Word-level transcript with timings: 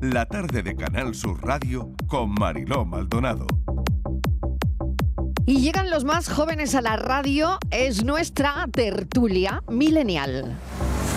la 0.00 0.26
tarde 0.26 0.62
de 0.62 0.76
Canal 0.76 1.14
Sur 1.14 1.42
Radio 1.44 1.90
con 2.06 2.32
Mariló 2.32 2.84
Maldonado. 2.84 3.46
Y 5.46 5.60
llegan 5.60 5.90
los 5.90 6.04
más 6.04 6.28
jóvenes 6.28 6.74
a 6.74 6.80
la 6.82 6.96
radio, 6.96 7.58
es 7.70 8.04
nuestra 8.04 8.66
tertulia 8.72 9.62
milenial. 9.68 10.56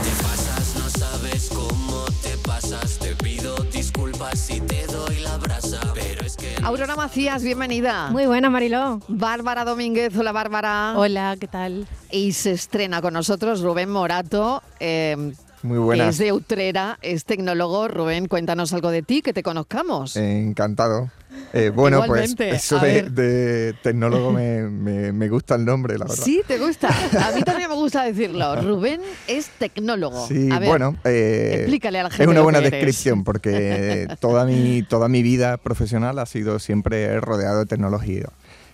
Te 0.03 0.23
pasas, 0.23 0.75
no 0.77 0.89
sabes 0.89 1.49
cómo 1.49 2.05
te 2.21 2.37
pasas. 2.47 2.99
Te 2.99 3.15
pido 3.15 3.55
disculpas 3.73 4.49
y 4.51 4.61
te 4.61 4.85
doy 4.87 5.19
la 5.19 5.37
brasa. 5.37 5.79
Pero 5.95 6.21
es 6.25 6.37
que. 6.37 6.55
Aurora 6.63 6.95
Macías, 6.95 7.41
bienvenida. 7.43 8.09
Muy 8.11 8.27
buena, 8.27 8.49
Mariló. 8.51 8.99
Bárbara 9.07 9.65
Domínguez, 9.65 10.15
hola 10.15 10.31
Bárbara. 10.31 10.93
Hola, 10.95 11.35
¿qué 11.39 11.47
tal? 11.47 11.87
Y 12.11 12.33
se 12.33 12.51
estrena 12.51 13.01
con 13.01 13.13
nosotros 13.15 13.61
Rubén 13.61 13.89
Morato. 13.89 14.61
eh, 14.79 15.33
Muy 15.63 15.77
buenas. 15.77 16.09
es 16.09 16.17
de 16.19 16.31
Utrera, 16.33 16.97
es 17.01 17.25
tecnólogo. 17.25 17.87
Rubén, 17.87 18.27
cuéntanos 18.27 18.71
algo 18.73 18.91
de 18.91 19.01
ti, 19.01 19.21
que 19.21 19.33
te 19.33 19.43
conozcamos. 19.43 20.15
Encantado. 20.15 21.09
Eh, 21.53 21.69
bueno, 21.73 22.03
Igualmente, 22.03 22.49
pues 22.49 22.63
eso 22.65 22.79
de, 22.79 23.73
tecnólogo 23.83 24.31
me, 24.31 24.61
me- 24.63 25.11
me 25.11 25.29
gusta 25.29 25.55
el 25.55 25.65
nombre, 25.65 25.97
la 25.97 26.05
verdad. 26.05 26.23
Sí, 26.23 26.41
te 26.47 26.57
gusta. 26.57 26.87
A 26.89 27.31
mí 27.35 27.43
también 27.43 27.69
me 27.69 27.75
gusta 27.75 28.03
decirlo. 28.03 28.55
Rubén 28.61 29.01
es 29.27 29.47
tecnólogo. 29.57 30.27
Sí, 30.27 30.49
A 30.51 30.59
ver, 30.59 30.69
bueno, 30.69 30.95
eh, 31.05 31.51
explícale 31.59 31.99
a 31.99 32.03
la 32.03 32.09
gente 32.09 32.23
es 32.23 32.29
una 32.29 32.41
buena 32.41 32.59
eres. 32.59 32.71
descripción 32.71 33.23
porque 33.23 34.07
toda 34.19 34.45
mi, 34.45 34.83
toda 34.83 35.07
mi 35.07 35.21
vida 35.23 35.57
profesional 35.57 36.19
ha 36.19 36.25
sido 36.25 36.59
siempre 36.59 37.19
rodeado 37.19 37.59
de 37.59 37.65
tecnología. 37.67 38.25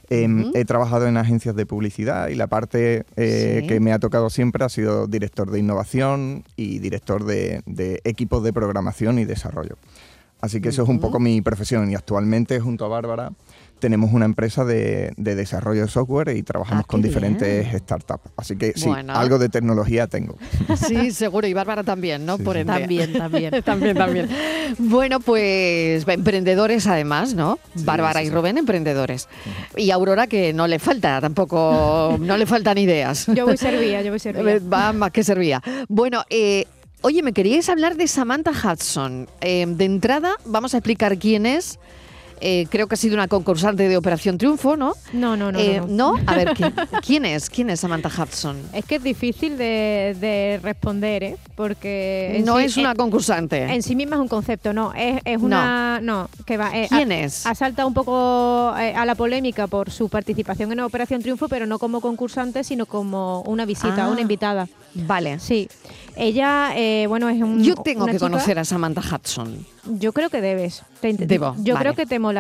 Em. 0.10 0.52
He 0.54 0.66
trabajado 0.66 1.08
en 1.08 1.18
agencias 1.18 1.56
de 1.56 1.66
publicidad 1.66 2.28
y 2.30 2.36
la 2.36 2.48
parte 2.48 3.06
eh, 3.16 3.60
Sí. 3.62 3.68
que 3.68 3.80
me 3.80 3.92
ha 3.92 4.00
tocado 4.00 4.30
siempre 4.30 4.64
ha 4.64 4.70
sido 4.70 5.08
director 5.08 5.50
de 5.52 5.60
innovación 5.60 6.44
y 6.56 6.80
director 6.80 7.26
de, 7.26 7.62
de 7.66 8.02
equipos 8.04 8.44
de 8.44 8.54
programación 8.54 9.20
y 9.20 9.26
desarrollo. 9.26 9.78
Así 10.42 10.62
que 10.62 10.70
eso 10.70 10.84
es 10.84 10.90
un 10.90 11.00
poco 11.00 11.20
mi 11.20 11.42
profesión 11.42 11.90
y 11.90 11.96
actualmente 11.96 12.60
junto 12.60 12.86
a 12.86 12.88
Bárbara 12.88 13.32
tenemos 13.80 14.12
una 14.14 14.26
empresa 14.26 14.64
de, 14.66 15.14
de 15.18 15.36
desarrollo 15.36 15.82
de 15.82 15.88
software 15.88 16.36
y 16.36 16.44
trabajamos 16.44 16.84
Ah, 16.84 16.88
con 16.88 17.02
diferentes 17.02 17.66
bien. 17.68 17.80
startups. 17.80 18.32
Así 18.38 18.56
que 18.58 18.74
sí, 18.76 18.88
Bueno. 18.88 19.14
algo 19.14 19.38
de 19.38 19.50
tecnología 19.50 20.08
tengo. 20.08 20.38
Sí, 20.76 21.12
seguro. 21.12 21.48
Y 21.48 21.54
Bárbara 21.54 21.84
también, 21.84 22.26
¿no? 22.26 22.38
Sí, 22.38 22.44
Por 22.44 22.56
sí. 22.56 22.62
ende. 22.62 22.74
También, 22.74 23.14
también. 23.18 23.64
también, 23.64 23.98
también. 23.98 24.30
Bueno, 24.80 25.20
pues 25.20 26.06
emprendedores 26.08 26.88
además, 26.88 27.34
¿no? 27.34 27.60
Bárbara 27.76 28.20
sí, 28.22 28.26
y 28.26 28.30
sí. 28.30 28.34
Rubén, 28.36 28.58
emprendedores. 28.58 29.28
Y 29.78 29.92
Aurora, 29.92 30.28
que 30.28 30.54
no 30.54 30.68
le 30.68 30.80
falta 30.80 31.20
tampoco, 31.22 32.18
no 32.20 32.38
le 32.38 32.46
faltan 32.46 32.78
ideas. 32.78 33.28
Yo 33.36 33.46
voy 33.46 33.58
servida, 33.58 34.02
yo 34.02 34.12
voy 34.12 34.20
servida. 34.20 34.60
Va 34.74 34.94
más 34.94 35.12
que 35.12 35.24
servía. 35.24 35.62
Bueno, 35.88 36.24
eh, 36.30 36.66
oye, 37.02 37.22
me 37.24 37.34
queríais 37.34 37.70
hablar 37.70 37.96
de 37.98 38.08
Samantha 38.08 38.52
Hudson. 38.52 39.28
Eh, 39.42 39.66
de 39.68 39.86
entrada, 39.86 40.32
vamos 40.46 40.74
a 40.74 40.78
explicar 40.78 41.18
quién 41.18 41.46
es. 41.46 41.80
Eh, 42.48 42.68
creo 42.70 42.86
que 42.88 42.94
ha 42.94 42.98
sido 42.98 43.16
una 43.16 43.28
concursante 43.28 43.90
de 43.90 43.98
Operación 43.98 44.38
Triunfo, 44.38 44.78
¿no? 44.78 44.94
No, 45.14 45.36
no, 45.36 45.52
no, 45.52 45.58
Eh, 45.60 45.82
no, 45.88 46.14
no. 46.14 46.20
A 46.28 46.36
ver, 46.36 46.54
¿quién, 46.54 46.74
quién 47.04 47.26
es? 47.26 47.50
¿Quién 47.50 47.72
es 47.72 47.80
Samantha 47.80 48.08
Hudson? 48.10 48.58
Es 48.72 48.86
que 48.86 48.98
es 48.98 49.04
difícil 49.04 49.58
de, 49.58 50.16
de 50.20 50.60
responder, 50.62 51.24
¿eh? 51.24 51.38
Porque... 51.56 52.44
No 52.46 52.60
sí- 52.60 52.66
es 52.66 52.78
una 52.78 52.92
en, 52.92 52.98
concursante. 52.98 53.64
en 53.64 53.82
sí 53.82 53.96
misma 53.96 54.18
es 54.18 54.22
un 54.22 54.28
concepto, 54.28 54.74
no. 54.74 54.94
Es, 54.94 55.22
es 55.26 55.42
una... 55.42 56.00
No, 56.04 56.30
que 56.46 56.58
va... 56.58 56.70
eh, 56.78 56.86
¿Quién 56.88 57.12
es? 57.12 57.48
Ha 57.48 57.56
saltado 57.56 57.88
un 57.88 57.96
poco 57.96 58.70
a 58.76 59.06
la 59.06 59.16
polémica 59.16 59.66
por 59.66 59.90
su 59.90 60.08
participación 60.10 60.72
en 60.72 60.82
Operación 60.82 61.24
Triunfo, 61.24 61.48
pero 61.48 61.66
no 61.66 61.80
como 61.80 62.00
concursante, 62.00 62.64
sino 62.64 62.86
como 62.86 63.42
una 63.42 63.66
visita, 63.66 64.06
Ah. 64.06 64.10
una 64.10 64.22
invitada. 64.22 64.68
Vale. 64.94 65.40
Sí. 65.40 65.68
Ella, 66.16 66.74
eh, 66.76 67.08
bueno, 67.08 67.28
es 67.30 67.42
un... 67.42 67.64
Yo 67.64 67.76
tengo 67.76 68.06
que 68.06 68.14
chica- 68.14 68.20
conocer 68.26 68.60
a 68.60 68.66
Samantha 68.66 69.02
Hudson. 69.02 69.66
Yo 70.00 70.14
creo 70.14 70.30
que 70.30 70.42
debes. 70.42 70.84
Te 71.02 71.14
Debo, 71.14 71.56
Yo 71.60 71.76
vale. 71.76 71.84
creo 71.84 71.96
que 71.96 72.06
te 72.08 72.18
molaría. 72.18 72.35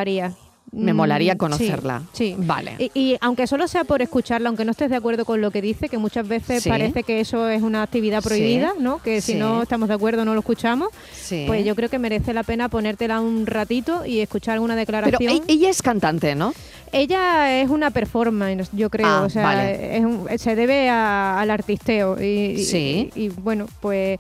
Me 0.71 0.91
Mm, 0.93 0.97
molaría 0.97 1.33
sí, 1.33 1.38
conocerla. 1.38 2.01
Sí. 2.11 2.35
Vale. 2.38 2.75
Y, 2.79 2.91
y 2.99 3.17
aunque 3.21 3.47
solo 3.47 3.65
sea 3.67 3.85
por 3.85 4.01
escucharla, 4.01 4.49
aunque 4.49 4.65
no 4.65 4.71
estés 4.71 4.89
de 4.89 4.95
acuerdo 4.97 5.23
con 5.23 5.39
lo 5.39 5.50
que 5.51 5.61
dice, 5.61 5.88
que 5.88 5.97
muchas 5.97 6.28
veces 6.28 6.63
Sí. 6.63 6.69
parece 6.69 7.03
que 7.03 7.22
eso 7.22 7.47
es 7.47 7.61
una 7.61 7.81
actividad 7.83 8.22
Sí. 8.22 8.28
prohibida, 8.28 8.73
¿no? 8.79 9.01
Que 9.01 9.22
si 9.22 9.35
no 9.35 9.61
estamos 9.61 9.88
de 9.88 9.94
acuerdo 9.95 10.25
no 10.25 10.34
lo 10.34 10.39
escuchamos, 10.41 10.89
pues 11.47 11.63
yo 11.66 11.75
creo 11.75 11.88
que 11.89 12.00
merece 12.00 12.34
la 12.34 12.44
pena 12.44 12.67
ponértela 12.67 13.22
un 13.22 13.45
ratito 13.45 14.05
y 14.05 14.19
escuchar 14.19 14.55
alguna 14.55 14.73
Pero 14.73 14.79
declaración. 14.81 15.34
e- 15.47 15.53
ella 15.53 15.69
es 15.69 15.81
cantante, 15.81 16.35
¿no? 16.35 16.53
Ella 16.97 17.61
es 17.61 17.69
una 17.69 17.91
performance, 17.91 18.69
yo 18.72 18.89
creo, 18.89 19.06
Ah, 19.06 19.23
o 19.25 19.29
sea, 19.29 19.44
vale. 19.44 19.97
es 19.97 20.06
un- 20.06 20.28
se 20.38 20.56
debe 20.56 20.88
a- 20.89 21.41
al 21.41 21.51
artisteo. 21.51 22.22
Y, 22.22 22.63
Sí. 22.63 23.11
y, 23.16 23.28
bueno, 23.28 23.66
pues 23.81 24.17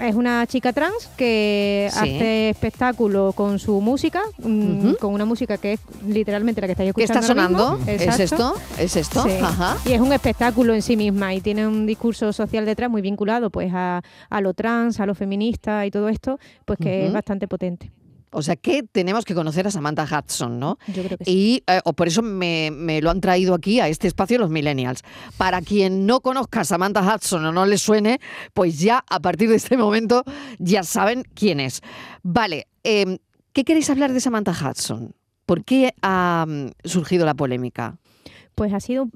es 0.00 0.14
una 0.16 0.44
chica 0.48 0.72
trans 0.72 1.08
que 1.16 1.88
Sí. 1.92 1.98
hace 2.00 2.48
espectáculo 2.50 3.32
con 3.32 3.60
su 3.60 3.80
música, 3.80 4.22
mm, 4.38 4.94
con 4.94 5.14
una 5.14 5.24
música 5.24 5.56
que 5.56 5.74
es 5.74 5.80
literalmente 6.04 6.60
la 6.60 6.66
que 6.66 6.72
estáis 6.72 6.92
¿Qué 6.94 7.04
escuchando. 7.04 7.26
está 7.28 7.32
ahora 7.32 7.48
mismo. 7.48 7.64
sonando? 7.86 7.92
¿Es 7.92 8.18
esto? 8.20 8.54
¿Es 8.76 8.96
esto? 8.96 9.22
Sí. 9.22 9.30
Ajá. 9.40 9.76
Y 9.86 9.92
es 9.92 10.00
un 10.00 10.12
espectáculo 10.12 10.74
en 10.74 10.82
sí 10.82 10.96
misma 10.96 11.32
y 11.32 11.40
tiene 11.40 11.64
un 11.66 11.86
discurso 11.86 12.32
social 12.32 12.66
detrás 12.66 12.90
muy 12.90 13.02
vinculado 13.02 13.50
pues 13.50 13.70
a, 13.72 14.02
a 14.30 14.40
lo 14.40 14.52
trans, 14.52 14.98
a 14.98 15.06
lo 15.06 15.14
feminista 15.14 15.86
y 15.86 15.92
todo 15.92 16.08
esto, 16.08 16.40
pues 16.64 16.78
que 16.80 17.06
es 17.06 17.12
bastante 17.12 17.46
potente. 17.46 17.92
O 18.30 18.42
sea 18.42 18.56
que 18.56 18.82
tenemos 18.82 19.24
que 19.24 19.34
conocer 19.34 19.66
a 19.66 19.70
Samantha 19.70 20.04
Hudson, 20.04 20.58
¿no? 20.58 20.78
Yo 20.88 21.04
creo 21.04 21.18
que 21.18 21.24
sí. 21.24 21.30
Y 21.30 21.62
eh, 21.66 21.80
o 21.84 21.92
por 21.92 22.08
eso 22.08 22.22
me, 22.22 22.70
me 22.70 23.00
lo 23.00 23.10
han 23.10 23.20
traído 23.20 23.54
aquí 23.54 23.80
a 23.80 23.88
este 23.88 24.08
espacio 24.08 24.38
los 24.38 24.50
millennials. 24.50 25.02
Para 25.36 25.62
quien 25.62 26.06
no 26.06 26.20
conozca 26.20 26.60
a 26.60 26.64
Samantha 26.64 27.02
Hudson 27.02 27.44
o 27.44 27.52
no 27.52 27.66
le 27.66 27.78
suene, 27.78 28.20
pues 28.52 28.80
ya 28.80 29.04
a 29.08 29.20
partir 29.20 29.48
de 29.48 29.56
este 29.56 29.76
momento 29.76 30.24
ya 30.58 30.82
saben 30.82 31.24
quién 31.34 31.60
es. 31.60 31.80
Vale, 32.22 32.66
eh, 32.84 33.18
¿qué 33.52 33.64
queréis 33.64 33.88
hablar 33.90 34.12
de 34.12 34.20
Samantha 34.20 34.52
Hudson? 34.52 35.14
¿Por 35.46 35.64
qué 35.64 35.94
ha 36.02 36.44
mm, 36.46 36.70
surgido 36.84 37.24
la 37.24 37.34
polémica? 37.34 37.98
Pues 38.56 38.72
ha 38.72 38.80
sido, 38.80 39.04
mm, 39.04 39.10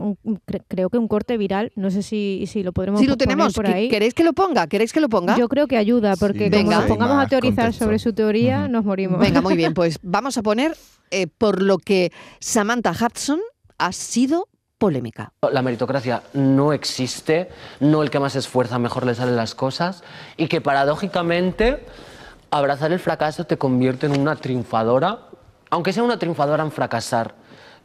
un- 0.00 0.18
un- 0.24 0.40
cre- 0.46 0.62
creo 0.66 0.88
que 0.88 0.96
un 0.96 1.08
corte 1.08 1.36
viral, 1.36 1.72
no 1.76 1.90
sé 1.90 2.02
si, 2.02 2.44
si 2.46 2.62
lo 2.62 2.72
podremos 2.72 3.00
Si 3.00 3.06
lo 3.06 3.12
poner 3.18 3.28
tenemos, 3.28 3.52
por 3.52 3.66
¿que- 3.66 3.72
ahí. 3.74 3.88
¿queréis 3.90 4.14
que 4.14 4.24
lo 4.24 4.32
ponga? 4.32 4.66
¿Queréis 4.66 4.94
que 4.94 5.00
lo 5.00 5.10
ponga? 5.10 5.36
Yo 5.36 5.46
creo 5.46 5.66
que 5.66 5.76
ayuda, 5.76 6.16
porque 6.16 6.46
Sí, 6.46 6.50
como 6.50 6.70
nos 6.70 6.84
pongamos 6.86 7.22
a 7.22 7.28
teorizar 7.28 7.66
contexto. 7.66 7.84
sobre 7.84 7.98
su 7.98 8.14
teoría, 8.14 8.66
nos 8.66 8.86
morimos. 8.86 9.20
Venga, 9.20 9.42
muy 9.42 9.56
bien, 9.56 9.74
pues 9.74 9.98
vamos 10.02 10.38
a 10.38 10.42
poner 10.42 10.74
eh, 11.10 11.26
por 11.26 11.60
lo 11.60 11.76
que 11.76 12.12
Samantha 12.40 12.92
Hudson 12.92 13.40
ha 13.76 13.92
sido 13.92 14.48
polémica. 14.78 15.34
La 15.52 15.60
meritocracia 15.60 16.22
no 16.32 16.72
existe, 16.72 17.50
no 17.80 18.02
el 18.02 18.08
que 18.08 18.20
más 18.20 18.32
se 18.32 18.38
esfuerza 18.38 18.78
mejor 18.78 19.04
le 19.04 19.14
salen 19.14 19.36
las 19.36 19.54
cosas 19.54 20.02
y 20.38 20.46
que 20.48 20.62
paradójicamente 20.62 21.84
abrazar 22.50 22.92
el 22.92 23.00
fracaso 23.00 23.44
te 23.44 23.58
convierte 23.58 24.06
en 24.06 24.18
una 24.18 24.36
triunfadora, 24.36 25.28
aunque 25.68 25.92
sea 25.92 26.02
una 26.02 26.18
triunfadora 26.18 26.64
en 26.64 26.72
fracasar, 26.72 27.34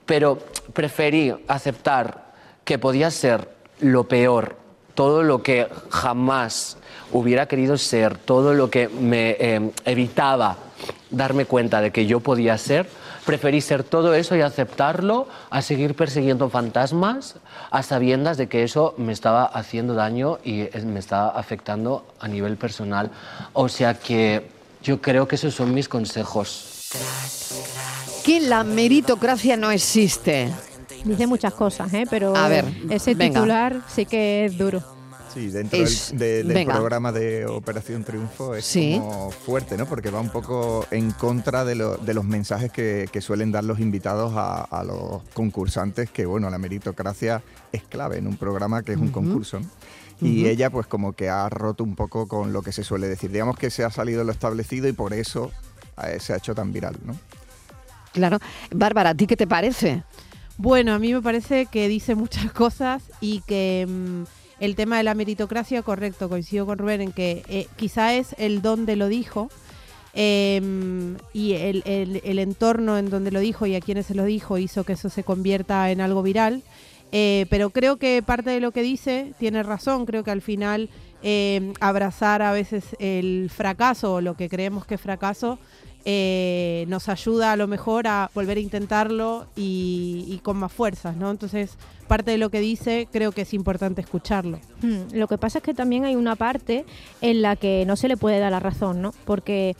pero 0.05 0.39
preferí 0.73 1.33
aceptar 1.47 2.33
que 2.63 2.77
podía 2.77 3.11
ser 3.11 3.49
lo 3.79 4.07
peor, 4.07 4.57
todo 4.95 5.23
lo 5.23 5.43
que 5.43 5.67
jamás 5.89 6.77
hubiera 7.11 7.47
querido 7.47 7.77
ser, 7.77 8.17
todo 8.17 8.53
lo 8.53 8.69
que 8.69 8.87
me 8.87 9.31
eh, 9.39 9.71
evitaba 9.85 10.57
darme 11.09 11.45
cuenta 11.45 11.81
de 11.81 11.91
que 11.91 12.05
yo 12.05 12.19
podía 12.19 12.57
ser, 12.57 12.87
preferí 13.25 13.61
ser 13.61 13.83
todo 13.83 14.13
eso 14.13 14.35
y 14.35 14.41
aceptarlo 14.41 15.27
a 15.49 15.61
seguir 15.61 15.95
persiguiendo 15.95 16.49
fantasmas 16.49 17.35
a 17.71 17.83
sabiendas 17.83 18.37
de 18.37 18.47
que 18.47 18.63
eso 18.63 18.93
me 18.97 19.13
estaba 19.13 19.45
haciendo 19.45 19.93
daño 19.93 20.39
y 20.43 20.61
eh, 20.61 20.83
me 20.85 20.99
estaba 20.99 21.29
afectando 21.29 22.05
a 22.19 22.27
nivel 22.27 22.57
personal. 22.57 23.11
O 23.53 23.69
sea 23.69 23.95
que 23.95 24.47
yo 24.83 25.01
creo 25.01 25.27
que 25.27 25.35
esos 25.35 25.55
son 25.55 25.73
mis 25.73 25.89
consejos. 25.89 26.91
Que 28.23 28.39
la 28.41 28.63
meritocracia 28.63 29.57
no 29.57 29.71
existe. 29.71 30.49
Dice 31.03 31.27
muchas 31.27 31.53
cosas, 31.53 31.93
¿eh? 31.93 32.05
pero 32.09 32.35
A 32.35 32.47
ver, 32.47 32.65
ese 32.89 33.13
venga. 33.15 33.39
titular 33.41 33.81
sí 33.93 34.05
que 34.05 34.45
es 34.45 34.57
duro. 34.57 34.81
Sí, 35.33 35.47
dentro 35.47 35.79
Es- 35.79 36.11
del, 36.11 36.19
de- 36.19 36.43
del 36.43 36.53
venga. 36.53 36.75
programa 36.75 37.11
de 37.11 37.45
Operación 37.47 38.03
Triunfo 38.03 38.53
es 38.55 38.63
Sí. 38.65 38.97
como 38.99 39.31
fuerte, 39.31 39.75
¿no? 39.77 39.87
Porque 39.87 40.11
va 40.11 40.19
un 40.21 40.29
poco 40.29 40.85
en 40.91 41.09
contra 41.11 41.65
de, 41.65 41.73
lo- 41.75 41.97
de 41.97 42.13
los 42.13 42.23
mensajes 42.23 42.71
que, 42.71 43.09
que 43.11 43.19
suelen 43.19 43.51
dar 43.51 43.63
los 43.63 43.79
invitados 43.79 44.33
a, 44.35 44.61
a 44.61 44.83
los 44.83 45.23
concursantes, 45.33 46.09
que 46.11 46.25
bueno, 46.27 46.49
la 46.51 46.59
meritocracia 46.59 47.41
es 47.71 47.81
clave 47.83 48.17
en 48.19 48.27
un 48.27 48.37
programa 48.37 48.83
que 48.83 48.91
es 48.93 48.99
un 48.99 49.09
concurso. 49.09 49.59
¿no? 49.59 49.65
Y 50.21 50.45
ella 50.47 50.69
pues 50.69 50.85
como 50.87 51.13
que 51.13 51.27
ha 51.29 51.49
roto 51.49 51.83
un 51.83 51.95
poco 51.95 52.27
con 52.27 52.53
lo 52.53 52.61
que 52.61 52.71
se 52.71 52.83
suele 52.83 53.07
decir. 53.07 53.31
Digamos 53.31 53.57
que 53.57 53.71
se 53.71 53.83
ha 53.83 53.89
salido 53.89 54.19
de 54.19 54.25
lo 54.25 54.31
establecido 54.31 54.87
y 54.87 54.93
por 54.93 55.13
eso 55.13 55.51
eh, 56.03 56.19
se 56.21 56.31
ha 56.33 56.37
hecho 56.37 56.53
tan 56.55 56.71
viral, 56.71 56.95
¿no? 57.03 57.17
Claro. 58.13 58.39
Bárbara, 58.71 59.09
¿a 59.09 59.15
ti 59.15 59.27
qué 59.27 59.35
te 59.35 59.47
parece? 59.47 60.03
Bueno, 60.57 60.93
a 60.93 60.99
mí 60.99 61.13
me 61.13 61.21
parece 61.21 61.65
que 61.65 61.87
dice 61.87 62.15
muchas 62.15 62.51
cosas 62.53 63.03
y 63.19 63.41
que 63.41 63.85
mm, 63.89 64.23
el 64.59 64.75
tema 64.75 64.97
de 64.97 65.03
la 65.03 65.15
meritocracia, 65.15 65.81
correcto, 65.81 66.29
coincido 66.29 66.65
con 66.65 66.77
Rubén 66.77 67.01
en 67.01 67.11
que 67.11 67.43
eh, 67.49 67.67
quizá 67.75 68.13
es 68.13 68.35
el 68.37 68.61
donde 68.61 68.95
lo 68.95 69.07
dijo 69.07 69.49
em, 70.13 71.17
y 71.33 71.53
el, 71.53 71.83
entorno 72.39 72.97
en 72.97 73.09
donde 73.09 73.31
lo 73.31 73.39
dijo 73.39 73.65
y 73.65 73.75
a 73.75 73.81
quienes 73.81 74.05
se 74.05 74.15
lo 74.15 74.25
dijo 74.25 74.57
hizo 74.59 74.83
que 74.83 74.93
eso 74.93 75.09
se 75.09 75.23
convierta 75.23 75.89
en 75.91 76.01
algo 76.01 76.21
viral. 76.21 76.61
Eh, 77.11 77.45
pero 77.49 77.69
creo 77.69 77.97
que 77.97 78.23
parte 78.25 78.49
de 78.49 78.59
lo 78.59 78.71
que 78.71 78.81
dice 78.81 79.33
tiene 79.37 79.61
razón, 79.61 80.05
creo 80.05 80.23
que 80.23 80.31
al 80.31 80.41
final 80.41 80.89
eh, 81.21 81.73
abrazar 81.79 82.41
a 82.41 82.51
veces 82.51 82.83
el 82.99 83.51
fracaso 83.53 84.15
o 84.15 84.21
lo 84.21 84.35
que 84.35 84.49
creemos 84.49 84.85
que 84.85 84.95
es 84.95 85.01
fracaso, 85.01 85.59
eh, 86.05 86.85
nos 86.87 87.07
ayuda 87.09 87.53
a 87.53 87.55
lo 87.55 87.67
mejor 87.67 88.07
a 88.07 88.29
volver 88.33 88.57
a 88.57 88.61
intentarlo 88.61 89.47
y, 89.55 90.39
con 90.43 90.57
más 90.57 90.71
fuerzas, 90.71 91.15
¿no? 91.15 91.31
Entonces, 91.31 91.77
parte 92.07 92.31
de 92.31 92.37
lo 92.37 92.49
que 92.49 92.59
dice 92.59 93.07
creo 93.11 93.31
que 93.31 93.43
es 93.43 93.53
importante 93.53 94.01
escucharlo. 94.01 94.59
Hmm, 94.81 95.13
Lo 95.13 95.27
que 95.27 95.37
pasa 95.37 95.59
es 95.59 95.63
que 95.63 95.73
también 95.73 96.03
hay 96.03 96.15
una 96.15 96.35
parte 96.35 96.85
en 97.21 97.41
la 97.41 97.55
que 97.55 97.85
no 97.85 97.95
se 97.95 98.07
le 98.09 98.17
puede 98.17 98.39
dar 98.39 98.51
la 98.51 98.59
razón, 98.59 99.01
¿no? 99.01 99.13
Porque 99.25 99.75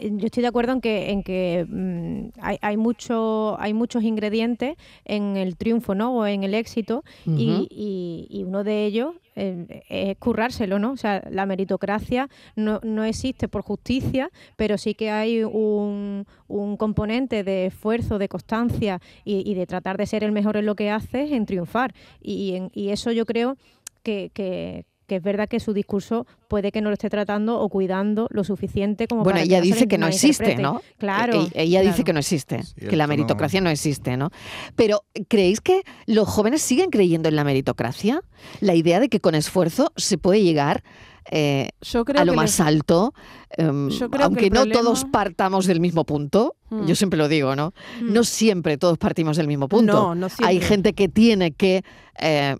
yo 0.00 0.26
estoy 0.26 0.42
de 0.42 0.48
acuerdo 0.48 0.72
en 0.72 0.80
que, 0.80 1.10
en 1.10 1.22
que 1.22 1.66
mm, 1.68 2.28
hay, 2.40 2.58
hay, 2.60 2.76
mucho, 2.76 3.56
hay 3.60 3.74
muchos 3.74 4.02
ingredientes 4.04 4.76
en 5.04 5.36
el 5.36 5.56
triunfo, 5.56 5.94
¿no? 5.94 6.16
O 6.16 6.26
en 6.26 6.44
el 6.44 6.54
éxito 6.54 7.04
y, 7.26 7.68
y- 7.70 8.26
y 8.30 8.44
uno 8.44 8.64
de 8.64 8.84
ellos 8.86 9.14
eh, 9.36 9.82
es 9.88 10.16
currárselo, 10.18 10.78
¿no? 10.78 10.92
O 10.92 10.96
sea, 10.96 11.22
la 11.30 11.46
meritocracia 11.46 12.28
no, 12.56 12.80
no 12.82 13.04
existe 13.04 13.48
por 13.48 13.62
justicia, 13.62 14.30
pero 14.56 14.78
sí 14.78 14.94
que 14.94 15.10
hay 15.10 15.44
un, 15.44 16.26
un 16.48 16.76
componente 16.76 17.44
de 17.44 17.66
esfuerzo, 17.66 18.18
de 18.18 18.28
constancia 18.28 19.00
y, 19.24 19.48
y 19.48 19.54
de 19.54 19.66
tratar 19.66 19.96
de 19.96 20.06
ser 20.06 20.24
el 20.24 20.32
mejor 20.32 20.56
en 20.56 20.66
lo 20.66 20.74
que 20.74 20.90
haces, 20.90 21.30
en 21.32 21.46
triunfar. 21.46 21.94
Y, 22.20 22.54
en- 22.54 22.70
y 22.74 22.88
eso 22.90 23.12
yo 23.12 23.24
creo 23.26 23.56
que, 24.02 24.30
que- 24.34 24.84
que 25.08 25.16
es 25.16 25.22
verdad 25.22 25.48
que 25.48 25.58
su 25.58 25.72
discurso 25.72 26.26
puede 26.46 26.70
que 26.70 26.80
no 26.80 26.90
lo 26.90 26.92
esté 26.94 27.08
tratando 27.10 27.58
o 27.60 27.68
cuidando 27.68 28.28
lo 28.30 28.44
suficiente 28.44 29.08
como 29.08 29.24
Bueno, 29.24 29.36
para 29.38 29.44
ella 29.44 29.60
dice 29.60 29.88
que 29.88 29.98
no 29.98 30.06
existe. 30.06 30.54
¿no? 30.56 30.82
Claro. 30.98 31.48
E- 31.54 31.62
ella 31.64 31.80
dice 31.80 32.04
que 32.04 32.12
no 32.12 32.20
existe, 32.20 32.62
Sí, 32.62 32.74
que 32.88 32.94
la 32.96 33.06
no- 33.06 33.08
meritocracia 33.08 33.60
no 33.60 33.70
existe, 33.70 34.16
¿no? 34.16 34.30
Pero 34.76 35.02
¿creéis 35.28 35.60
que 35.60 35.82
los 36.06 36.28
jóvenes 36.28 36.62
siguen 36.62 36.90
creyendo 36.90 37.28
en 37.28 37.34
la 37.36 37.42
meritocracia? 37.42 38.20
La 38.60 38.74
idea 38.76 39.00
de 39.00 39.08
que 39.08 39.18
con 39.18 39.34
esfuerzo 39.34 39.90
se 39.96 40.18
puede 40.18 40.42
llegar 40.44 40.84
eh, 41.30 41.68
Yo 41.82 42.06
creo 42.06 42.22
a 42.22 42.24
lo 42.24 42.32
que 42.32 42.36
más 42.36 42.58
les- 42.58 42.60
alto, 42.66 43.12
em, 43.50 43.90
Yo 43.90 44.08
creo 44.08 44.18
que 44.18 44.24
aunque 44.24 44.50
no 44.50 44.60
problema- 44.62 44.80
todos 44.80 45.04
partamos 45.04 45.66
del 45.66 45.78
mismo 45.80 46.04
punto. 46.04 46.54
Mm. 46.70 46.86
Yo 46.86 46.94
siempre 46.94 47.18
lo 47.18 47.28
digo, 47.28 47.54
¿no? 47.54 47.74
Mm. 48.00 48.12
No 48.14 48.24
siempre 48.24 48.78
todos 48.78 48.96
partimos 48.96 49.36
del 49.36 49.46
mismo 49.46 49.68
punto. 49.68 49.92
No, 49.92 50.14
no 50.14 50.26
Hay 50.26 50.56
siempre. 50.56 50.60
gente 50.68 50.92
que 50.94 51.08
tiene 51.08 51.52
que 51.52 51.82
eh, 52.20 52.56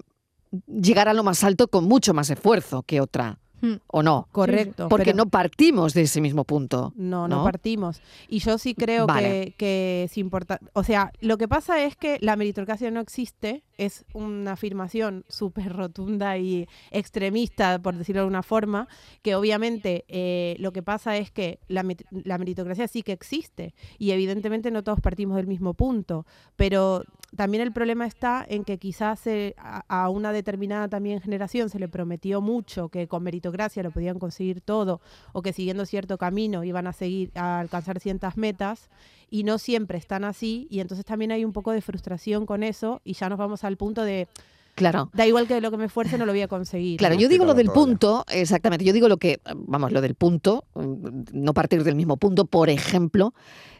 llegar 0.67 1.09
a 1.09 1.15
lo 1.15 1.23
más 1.23 1.45
alto 1.45 1.69
con 1.69 1.85
mucho 1.85 2.15
más 2.15 2.31
esfuerzo 2.31 2.83
que 2.83 3.01
otra, 3.01 3.39
Mm. 3.61 3.75
¿o 3.89 4.03
no? 4.03 4.29
Correcto. 4.33 4.89
Porque 4.89 5.07
pero- 5.07 5.17
no 5.17 5.27
partimos 5.27 5.95
de 5.95 6.03
ese 6.03 6.21
mismo 6.21 6.45
punto. 6.45 6.93
No, 6.97 7.27
no, 7.27 7.39
¿no? 7.39 7.45
partimos. 7.45 8.01
Y 8.29 8.39
yo 8.39 8.59
sí 8.59 8.75
creo 8.75 9.07
Vale. 9.07 9.29
que, 9.29 9.55
que 9.57 10.03
es 10.05 10.17
importante. 10.19 10.67
O 10.75 10.85
sea, 10.85 11.13
lo 11.21 11.39
que 11.39 11.49
pasa 11.49 11.83
es 11.83 11.97
que 11.97 12.19
la 12.21 12.37
meritocracia 12.37 12.91
no 12.91 13.01
existe, 13.01 13.65
es 13.77 14.05
una 14.13 14.53
afirmación 14.53 15.25
súper 15.29 15.73
rotunda 15.73 16.37
y 16.39 16.67
extremista, 16.91 17.81
por 17.81 17.97
decirlo 17.97 18.21
de 18.21 18.25
alguna 18.25 18.43
forma, 18.43 18.87
que 19.23 19.35
obviamente 19.35 20.05
eh, 20.09 20.57
lo 20.59 20.73
que 20.73 20.83
pasa 20.83 21.17
es 21.17 21.31
que 21.31 21.59
la, 21.69 21.85
la 22.11 22.39
meritocracia 22.39 22.87
sí 22.87 23.03
que 23.03 23.13
existe 23.13 23.75
y 23.99 24.11
evidentemente 24.13 24.71
no 24.71 24.85
todos 24.85 25.01
partimos 25.01 25.37
del 25.37 25.47
mismo 25.47 25.75
punto, 25.75 26.27
pero 26.57 27.03
también 27.37 27.63
el 27.63 27.73
problema 27.73 28.07
está 28.07 28.45
en 28.49 28.65
que 28.65 28.79
quizás 28.79 29.27
eh, 29.27 29.55
a, 29.59 29.85
a 29.89 30.09
una 30.11 30.33
determinada 30.33 30.89
también 30.89 31.21
generación 31.21 31.71
se 31.71 31.79
le 31.79 31.89
prometió 31.89 32.41
mucho 32.41 32.89
que 32.89 33.09
con 33.09 33.23
meritocracia 33.23 33.48
lo 33.83 33.91
podían 33.91 34.19
conseguir 34.19 34.61
todo 34.61 35.01
o 35.33 35.43
que 35.43 35.53
siguiendo 35.53 35.87
cierto 35.87 36.19
camino 36.19 36.65
iban 36.65 36.87
a 36.87 36.93
seguir 36.93 37.31
a 37.35 37.61
alcanzar 37.61 38.01
ciertas 38.01 38.37
metas 38.37 38.89
y 39.31 39.45
no 39.45 39.59
siempre 39.59 39.99
están 39.99 40.25
así 40.25 40.67
y 40.71 40.81
entonces 40.81 41.05
también 41.05 41.33
hay 41.33 41.45
un 41.45 41.53
poco 41.53 41.73
de 41.73 41.81
frustración 41.81 42.47
con 42.47 42.63
eso 42.63 43.01
y 43.05 43.15
ya 43.15 43.29
nos 43.29 43.39
vamos 43.39 43.65
al 43.65 43.77
punto 43.77 44.03
de 44.03 44.29
Claro. 44.75 45.11
da 45.13 45.27
igual 45.27 45.49
que 45.49 45.61
lo 45.61 45.73
que 45.73 45.77
me 45.77 45.87
esfuerce 45.87 46.19
no 46.19 46.25
lo 46.25 46.31
voy 46.31 46.43
a 46.43 46.47
conseguir. 46.47 46.99
Claro, 46.99 47.17
yo 47.17 47.29
digo 47.29 47.45
lo 47.45 47.55
del 47.55 47.69
punto, 47.69 48.25
exactamente, 48.29 48.85
yo 48.85 48.93
digo 48.93 49.09
lo 49.09 49.17
que, 49.17 49.41
vamos, 49.53 49.91
lo 49.91 50.01
del 50.01 50.15
punto, 50.15 50.65
no 51.33 51.53
partir 51.53 51.83
del 51.83 51.97
mismo 51.97 52.17
punto, 52.17 52.45
por 52.45 52.71
ejemplo, 52.71 53.35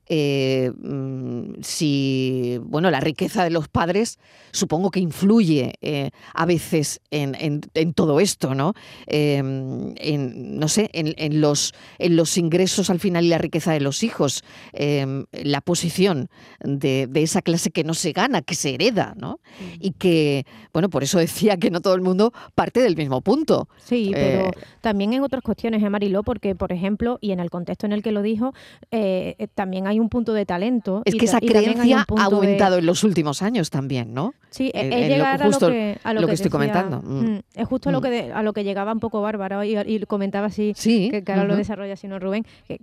eh, 0.09 0.71
mm, 0.79 1.61
si, 1.63 2.59
bueno, 2.63 2.91
la 2.91 3.01
riqueza 3.01 3.45
de 3.45 3.51
los 3.51 3.69
padres 3.69 4.19
supongo 4.53 4.91
que 4.91 5.01
influye 5.01 5.75
eh, 5.83 6.11
a 6.35 6.47
veces 6.47 7.01
en, 7.11 7.35
en- 7.35 7.61
en 7.75 7.93
todo 7.93 8.19
esto, 8.21 8.55
¿no? 8.55 8.75
Eh, 9.07 9.37
en, 9.37 10.59
no 10.59 10.69
sé, 10.69 10.91
en, 10.93 11.15
en 11.19 11.41
los, 11.41 11.75
en 11.99 12.17
los 12.17 12.37
ingresos 12.39 12.91
al 12.91 13.01
final 13.01 13.25
y 13.25 13.29
la 13.29 13.39
riqueza 13.39 13.73
de 13.73 13.81
los 13.81 14.03
hijos, 14.03 14.43
eh, 14.73 15.25
la 15.33 15.61
posición 15.61 16.29
de, 16.61 17.07
de 17.09 17.23
esa 17.23 17.43
clase 17.43 17.71
que 17.71 17.85
no 17.85 17.95
se 17.95 18.13
gana, 18.13 18.43
que 18.43 18.55
se 18.55 18.75
hereda, 18.75 19.15
¿no? 19.17 19.41
Y 19.81 19.93
que, 19.93 20.45
bueno, 20.73 20.89
por 20.91 21.03
eso 21.03 21.19
decía 21.19 21.57
que 21.57 21.71
no 21.71 21.81
todo 21.81 21.95
el 21.95 22.01
mundo 22.03 22.33
parte 22.55 22.81
del 22.81 22.97
mismo 22.97 23.21
punto. 23.21 23.69
Sí, 23.85 24.11
pero 24.15 24.49
Eh, 24.49 24.51
también 24.81 25.13
en 25.13 25.23
otras 25.23 25.43
cuestiones, 25.43 25.83
¿eh, 25.83 25.91
Mariló? 25.91 26.23
Porque, 26.23 26.55
por 26.55 26.73
ejemplo, 26.73 27.19
y 27.21 27.33
en 27.33 27.41
el 27.41 27.51
contexto 27.51 27.87
en 27.87 27.93
el 27.93 28.03
que 28.03 28.13
lo 28.13 28.23
dijo, 28.23 28.53
eh, 28.91 29.49
también 29.55 29.87
hay 29.87 29.98
un 30.01 30.09
punto 30.09 30.33
de 30.33 30.47
talento. 30.47 31.03
Es 31.05 31.15
que 31.15 31.25
esa 31.27 31.41
creencia 31.41 32.05
ha 32.09 32.15
de- 32.15 32.23
aumentado 32.35 32.79
en 32.79 32.87
los 32.87 33.05
últimos 33.05 33.43
años 33.43 33.71
también, 33.71 34.15
¿no? 34.15 34.35
Sí, 34.51 34.71
en- 34.75 34.93
es 34.93 35.03
en 35.03 35.09
lo- 35.11 35.15
llegar 35.17 35.43
justo 35.43 35.67
a 35.67 35.69
lo 35.69 35.75
que, 35.75 35.99
a 36.03 36.15
lo 36.15 36.21
lo 36.21 36.27
que 36.27 36.31
que 36.31 36.35
estoy 36.35 36.45
decía- 36.45 36.51
comentando. 36.73 37.03
Mm. 37.03 37.31
Mm, 37.35 37.41
Es 37.55 37.67
justo 37.69 37.89
a 37.89 37.93
lo 37.93 38.01
Mm. 38.01 38.03
que 38.03 38.11
de- 38.11 38.33
a 38.33 38.43
lo 38.43 38.53
que 38.53 38.65
llegaba 38.65 38.93
un 38.93 39.01
poco 39.01 39.21
Bárbara 39.21 39.65
y, 39.67 39.77
y 39.77 40.01
comentaba 40.07 40.47
así, 40.47 40.73
Sí. 40.77 41.09
que, 41.11 41.23
que 41.25 41.33
ahora 41.33 41.45
lo 41.45 41.57
desarrolla 41.57 41.97
sino 41.97 42.19
Rubén, 42.19 42.45
que 42.67 42.81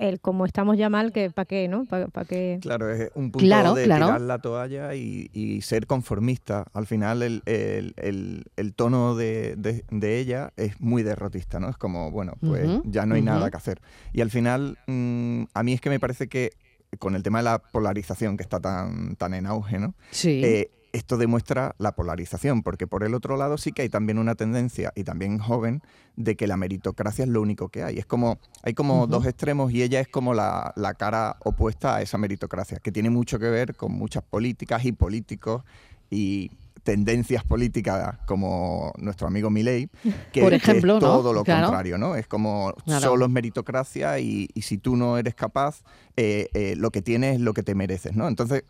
el 0.00 0.20
como 0.20 0.44
estamos 0.46 0.76
ya 0.78 0.88
mal, 0.88 1.12
que 1.12 1.30
para 1.30 1.46
qué, 1.46 1.68
¿no? 1.68 1.84
¿Para 1.84 2.08
qué? 2.28 2.58
Claro, 2.60 2.90
es 2.90 3.10
un 3.14 3.30
punto 3.30 3.38
Claro, 3.44 3.74
de 3.74 3.84
claro. 3.84 4.06
tirar 4.06 4.20
la 4.20 4.38
toalla 4.38 4.94
y, 4.94 5.30
y 5.32 5.60
ser 5.62 5.86
conformista. 5.86 6.64
Al 6.72 6.86
final 6.86 7.22
el, 7.22 7.42
el- 7.46 7.94
el- 7.96 8.44
el 8.56 8.74
tono 8.74 9.14
de, 9.14 9.54
de- 9.56 9.84
de 9.90 10.18
ella 10.18 10.52
es 10.56 10.80
muy 10.80 11.02
derrotista, 11.02 11.60
¿no? 11.60 11.68
Es 11.68 11.76
como, 11.76 12.10
bueno, 12.10 12.32
pues 12.40 12.68
ya 12.84 13.06
no 13.06 13.14
hay 13.14 13.22
nada 13.22 13.50
que 13.50 13.56
hacer. 13.56 13.80
Y 14.12 14.20
al 14.20 14.30
final, 14.30 14.78
a 14.88 15.62
mí 15.62 15.72
es 15.72 15.80
que 15.80 15.90
me 15.90 16.00
parece 16.00 16.28
que 16.28 16.52
con 16.96 17.14
el 17.14 17.22
tema 17.22 17.38
de 17.38 17.44
la 17.44 17.58
polarización 17.58 18.36
que 18.36 18.42
está 18.42 18.60
tan, 18.60 19.16
tan 19.16 19.34
en 19.34 19.46
auge, 19.46 19.78
¿no? 19.78 19.94
Sí. 20.10 20.42
Eh, 20.44 20.70
esto 20.94 21.16
demuestra 21.16 21.74
la 21.78 21.96
polarización, 21.96 22.62
porque 22.62 22.86
por 22.86 23.02
el 23.02 23.14
otro 23.14 23.36
lado 23.36 23.58
sí 23.58 23.72
que 23.72 23.82
hay 23.82 23.88
también 23.88 24.16
una 24.16 24.36
tendencia, 24.36 24.92
y 24.94 25.02
también 25.02 25.38
joven, 25.38 25.82
de 26.14 26.36
que 26.36 26.46
la 26.46 26.56
meritocracia 26.56 27.24
es 27.24 27.28
lo 27.28 27.42
único 27.42 27.68
que 27.68 27.82
hay. 27.82 27.98
Es 27.98 28.06
como, 28.06 28.38
hay 28.62 28.74
como 28.74 29.08
dos 29.08 29.26
extremos 29.26 29.72
y 29.72 29.82
ella 29.82 29.98
es 29.98 30.06
como 30.06 30.34
la, 30.34 30.72
la 30.76 30.94
cara 30.94 31.36
opuesta 31.40 31.96
a 31.96 32.02
esa 32.02 32.16
meritocracia, 32.16 32.78
que 32.78 32.92
tiene 32.92 33.10
mucho 33.10 33.40
que 33.40 33.50
ver 33.50 33.74
con 33.74 33.90
muchas 33.90 34.22
políticas 34.22 34.84
y 34.84 34.92
políticos 34.92 35.64
y 36.10 36.52
tendencias 36.84 37.42
políticas 37.44 38.18
como 38.26 38.92
nuestro 38.98 39.26
amigo 39.26 39.50
Milei, 39.50 39.88
que, 40.32 40.40
Por 40.42 40.50
que 40.50 40.56
es 40.56 40.62
ejemplo, 40.62 40.94
¿no? 40.94 41.00
todo 41.00 41.32
lo 41.32 41.42
Claro. 41.42 41.66
contrario, 41.66 41.98
¿no? 41.98 42.14
Es 42.14 42.26
como 42.28 42.72
Claro. 42.84 43.00
solo 43.08 43.24
es 43.24 43.30
meritocracia 43.32 44.18
y, 44.20 44.48
y 44.54 44.62
si 44.62 44.78
tú 44.78 44.94
no 44.96 45.18
eres 45.18 45.34
capaz, 45.34 45.82
eh, 46.16 46.48
eh, 46.54 46.74
lo 46.76 46.90
que 46.90 47.02
tienes 47.02 47.36
es 47.36 47.40
lo 47.40 47.52
que 47.54 47.62
te 47.62 47.74
mereces, 47.74 48.14
¿no? 48.14 48.28
Entonces, 48.28 48.64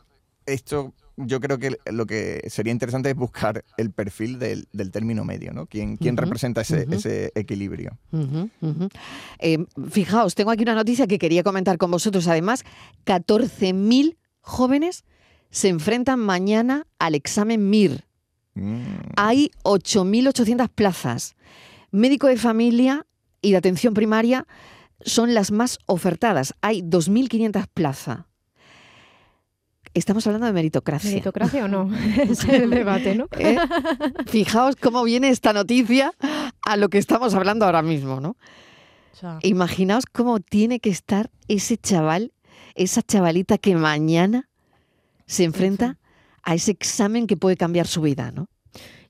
esto 0.46 0.94
yo 1.16 1.38
creo 1.40 1.58
que 1.58 1.76
lo 1.92 2.06
que 2.06 2.42
sería 2.50 2.72
interesante 2.72 3.08
es 3.10 3.14
buscar 3.16 3.64
el 3.76 3.92
perfil 3.92 4.38
del, 4.40 4.66
del 4.72 4.90
término 4.90 5.24
medio, 5.24 5.52
¿no? 5.52 5.66
¿Quién, 5.66 5.96
quién 5.96 6.16
representa 6.16 6.62
ese, 6.62 6.86
ese 6.90 7.30
equilibrio? 7.36 7.96
Eh, 9.38 9.64
fijaos, 9.90 10.34
tengo 10.34 10.50
aquí 10.50 10.62
una 10.64 10.74
noticia 10.74 11.06
que 11.06 11.18
quería 11.18 11.42
comentar 11.44 11.78
con 11.78 11.90
vosotros. 11.92 12.26
Además, 12.28 12.64
14.000 13.06 14.16
jóvenes 14.40 15.04
se 15.50 15.68
enfrentan 15.68 16.18
mañana 16.18 16.86
al 16.98 17.14
examen 17.14 17.70
MIR. 17.70 18.04
Mm. 18.54 18.82
Hay 19.16 19.50
8.800 19.62 20.68
plazas. 20.68 21.36
Médico 21.90 22.26
de 22.26 22.36
familia 22.36 23.06
y 23.40 23.52
de 23.52 23.56
atención 23.56 23.94
primaria 23.94 24.46
son 25.00 25.34
las 25.34 25.52
más 25.52 25.78
ofertadas. 25.86 26.54
Hay 26.60 26.82
2.500 26.82 27.66
plazas. 27.72 28.20
Estamos 29.92 30.26
hablando 30.26 30.46
de 30.46 30.52
meritocracia. 30.52 31.10
¿Meritocracia 31.10 31.64
o 31.66 31.68
no? 31.68 31.88
Es 32.20 32.44
el 32.44 32.68
debate, 32.70 33.14
¿no? 33.14 33.28
¿eh? 33.38 33.56
Fijaos 34.26 34.74
cómo 34.74 35.04
viene 35.04 35.28
esta 35.28 35.52
noticia 35.52 36.12
a 36.66 36.76
lo 36.76 36.88
que 36.88 36.98
estamos 36.98 37.34
hablando 37.34 37.64
ahora 37.64 37.82
mismo, 37.82 38.20
¿no? 38.20 38.36
Imaginaos 39.42 40.06
cómo 40.06 40.40
tiene 40.40 40.80
que 40.80 40.90
estar 40.90 41.30
ese 41.46 41.76
chaval, 41.76 42.32
esa 42.74 43.02
chavalita 43.02 43.56
que 43.56 43.76
mañana 43.76 44.50
se 45.26 45.44
enfrenta 45.44 45.98
a 46.44 46.54
ese 46.54 46.70
examen 46.72 47.26
que 47.26 47.36
puede 47.36 47.56
cambiar 47.56 47.86
su 47.86 48.00
vida, 48.02 48.30
¿no? 48.32 48.46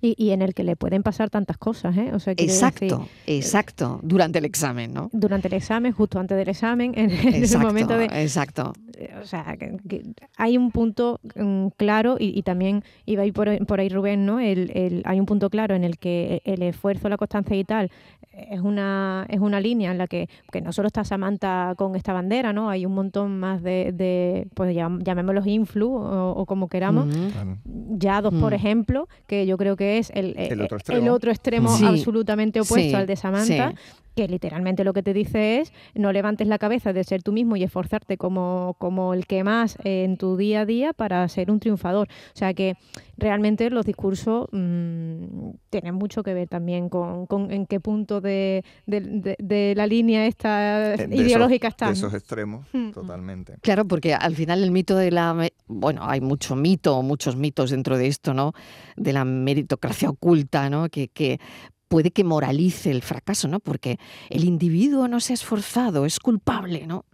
Y, 0.02 0.14
y 0.22 0.32
en 0.32 0.42
el 0.42 0.52
que 0.52 0.64
le 0.64 0.76
pueden 0.76 1.02
pasar 1.02 1.30
tantas 1.30 1.56
cosas, 1.56 1.96
¿eh? 1.96 2.10
O 2.12 2.20
sea, 2.20 2.34
quiero 2.34 2.52
decir, 2.52 2.68
Exacto, 2.68 3.08
exacto, 3.26 4.00
durante 4.02 4.38
el 4.38 4.44
examen, 4.44 4.92
¿no? 4.92 5.08
durante 5.14 5.48
el 5.48 5.54
examen, 5.54 5.92
justo 5.92 6.18
antes 6.18 6.36
del 6.36 6.48
examen, 6.50 6.92
en, 6.94 7.10
en 7.10 7.28
el 7.28 7.34
Exacto, 7.36 7.66
momento 7.66 7.96
de... 7.96 8.04
exacto. 8.22 8.74
eh, 8.98 9.14
O 9.22 9.24
sea, 9.24 9.56
que, 9.58 9.78
que 9.88 10.02
hay 10.36 10.58
un 10.58 10.70
punto 10.72 11.20
mm, 11.34 11.68
claro 11.78 12.16
y, 12.20 12.38
y 12.38 12.42
también 12.42 12.84
iba 13.06 13.22
ahí 13.22 13.32
por, 13.32 13.64
por 13.66 13.80
ahí 13.80 13.88
Rubén, 13.88 14.26
¿no? 14.26 14.40
El, 14.40 14.70
el- 14.74 15.02
hay 15.06 15.18
un 15.20 15.26
punto 15.26 15.48
claro 15.48 15.74
en 15.74 15.84
el 15.84 15.96
que 15.96 16.42
el 16.44 16.62
esfuerzo, 16.62 17.08
la 17.08 17.16
constancia 17.16 17.56
y 17.56 17.64
tal 17.64 17.90
es 18.36 18.60
una, 18.60 19.26
es 19.28 19.40
una 19.40 19.60
línea 19.60 19.90
en 19.92 19.98
la 19.98 20.06
que, 20.06 20.28
que 20.52 20.60
no 20.60 20.72
solo 20.72 20.86
está 20.88 21.04
Samantha 21.04 21.74
con 21.76 21.94
esta 21.96 22.12
bandera, 22.12 22.52
¿no? 22.52 22.68
Hay 22.70 22.84
un 22.86 22.94
montón 22.94 23.38
más 23.38 23.62
de, 23.62 23.92
de 23.92 24.48
pues 24.54 24.74
llam- 24.74 25.02
llamémoslos 25.02 25.46
influ 25.46 25.94
o, 25.94 26.30
o 26.32 26.46
como 26.46 26.68
queramos. 26.68 27.06
Claro. 27.32 27.58
Ya 27.64 28.20
dos, 28.20 28.34
por 28.34 28.52
Mm. 28.52 28.56
ejemplo, 28.56 29.08
que 29.26 29.46
yo 29.46 29.56
creo 29.56 29.76
que 29.76 29.98
es 29.98 30.10
el, 30.10 30.34
El 30.38 30.60
otro 30.62 30.76
el 30.76 30.80
extremo. 30.80 31.12
otro 31.12 31.30
extremo 31.30 31.68
Sí. 31.70 31.84
absolutamente 31.84 32.60
opuesto 32.60 32.90
Sí, 32.90 32.94
al 32.94 33.06
de 33.06 33.16
Samantha, 33.16 33.70
sí. 33.70 33.76
que 34.16 34.28
literalmente 34.28 34.84
lo 34.84 34.92
que 34.92 35.02
te 35.02 35.12
dice 35.12 35.60
es 35.60 35.72
no 35.94 36.12
levantes 36.12 36.46
la 36.48 36.58
cabeza 36.58 36.92
de 36.92 37.04
ser 37.04 37.22
tú 37.22 37.32
mismo 37.32 37.56
y 37.56 37.62
esforzarte 37.62 38.16
como, 38.16 38.76
como 38.78 39.14
el 39.14 39.26
que 39.26 39.44
más 39.44 39.76
eh, 39.84 40.04
en 40.04 40.16
tu 40.16 40.36
día 40.36 40.60
a 40.62 40.66
día 40.66 40.92
para 40.92 41.26
ser 41.28 41.50
un 41.50 41.60
triunfador. 41.60 42.08
O 42.08 42.36
sea 42.36 42.54
que 42.54 42.76
realmente 43.16 43.70
los 43.70 43.86
discursos 43.86 44.48
mm, 44.52 45.50
tienen 45.80 45.96
mucho 45.96 46.22
que 46.22 46.34
ver 46.34 46.48
también 46.48 46.88
con, 46.88 47.26
con 47.26 47.50
en 47.50 47.66
qué 47.66 47.80
punto 47.80 48.20
de, 48.20 48.64
de- 48.86 49.00
de- 49.00 49.36
de 49.40 49.74
la 49.76 49.86
línea 49.88 50.26
esta 50.26 50.94
Eh, 50.94 51.08
de 51.08 51.16
ideológica 51.16 51.66
esos, 51.68 51.74
están. 51.74 51.88
De 51.88 51.98
esos 51.98 52.14
extremos, 52.14 52.66
Mm. 52.72 52.90
totalmente. 52.92 53.56
Claro, 53.60 53.84
porque 53.86 54.14
al 54.14 54.36
final 54.36 54.62
el 54.62 54.70
mito 54.70 54.94
de 54.96 55.10
la... 55.10 55.48
Bueno, 55.66 56.02
hay 56.08 56.20
mucho 56.20 56.54
mito, 56.54 57.02
muchos 57.02 57.34
mitos 57.34 57.70
dentro 57.70 57.98
de 57.98 58.06
esto, 58.06 58.34
¿no? 58.34 58.52
De 58.96 59.12
la 59.12 59.24
meritocracia 59.24 60.08
oculta, 60.10 60.70
¿no? 60.70 60.88
Que, 60.88 61.08
que 61.08 61.40
puede 61.88 62.12
que 62.12 62.22
moralice 62.22 62.90
el 62.92 63.02
fracaso, 63.02 63.48
¿no? 63.48 63.58
Porque 63.60 63.98
el 64.30 64.44
individuo 64.44 65.08
no 65.08 65.18
se 65.18 65.32
ha 65.32 65.34
esforzado, 65.34 66.06
es 66.06 66.20
culpable, 66.20 66.86
¿no? 66.86 67.04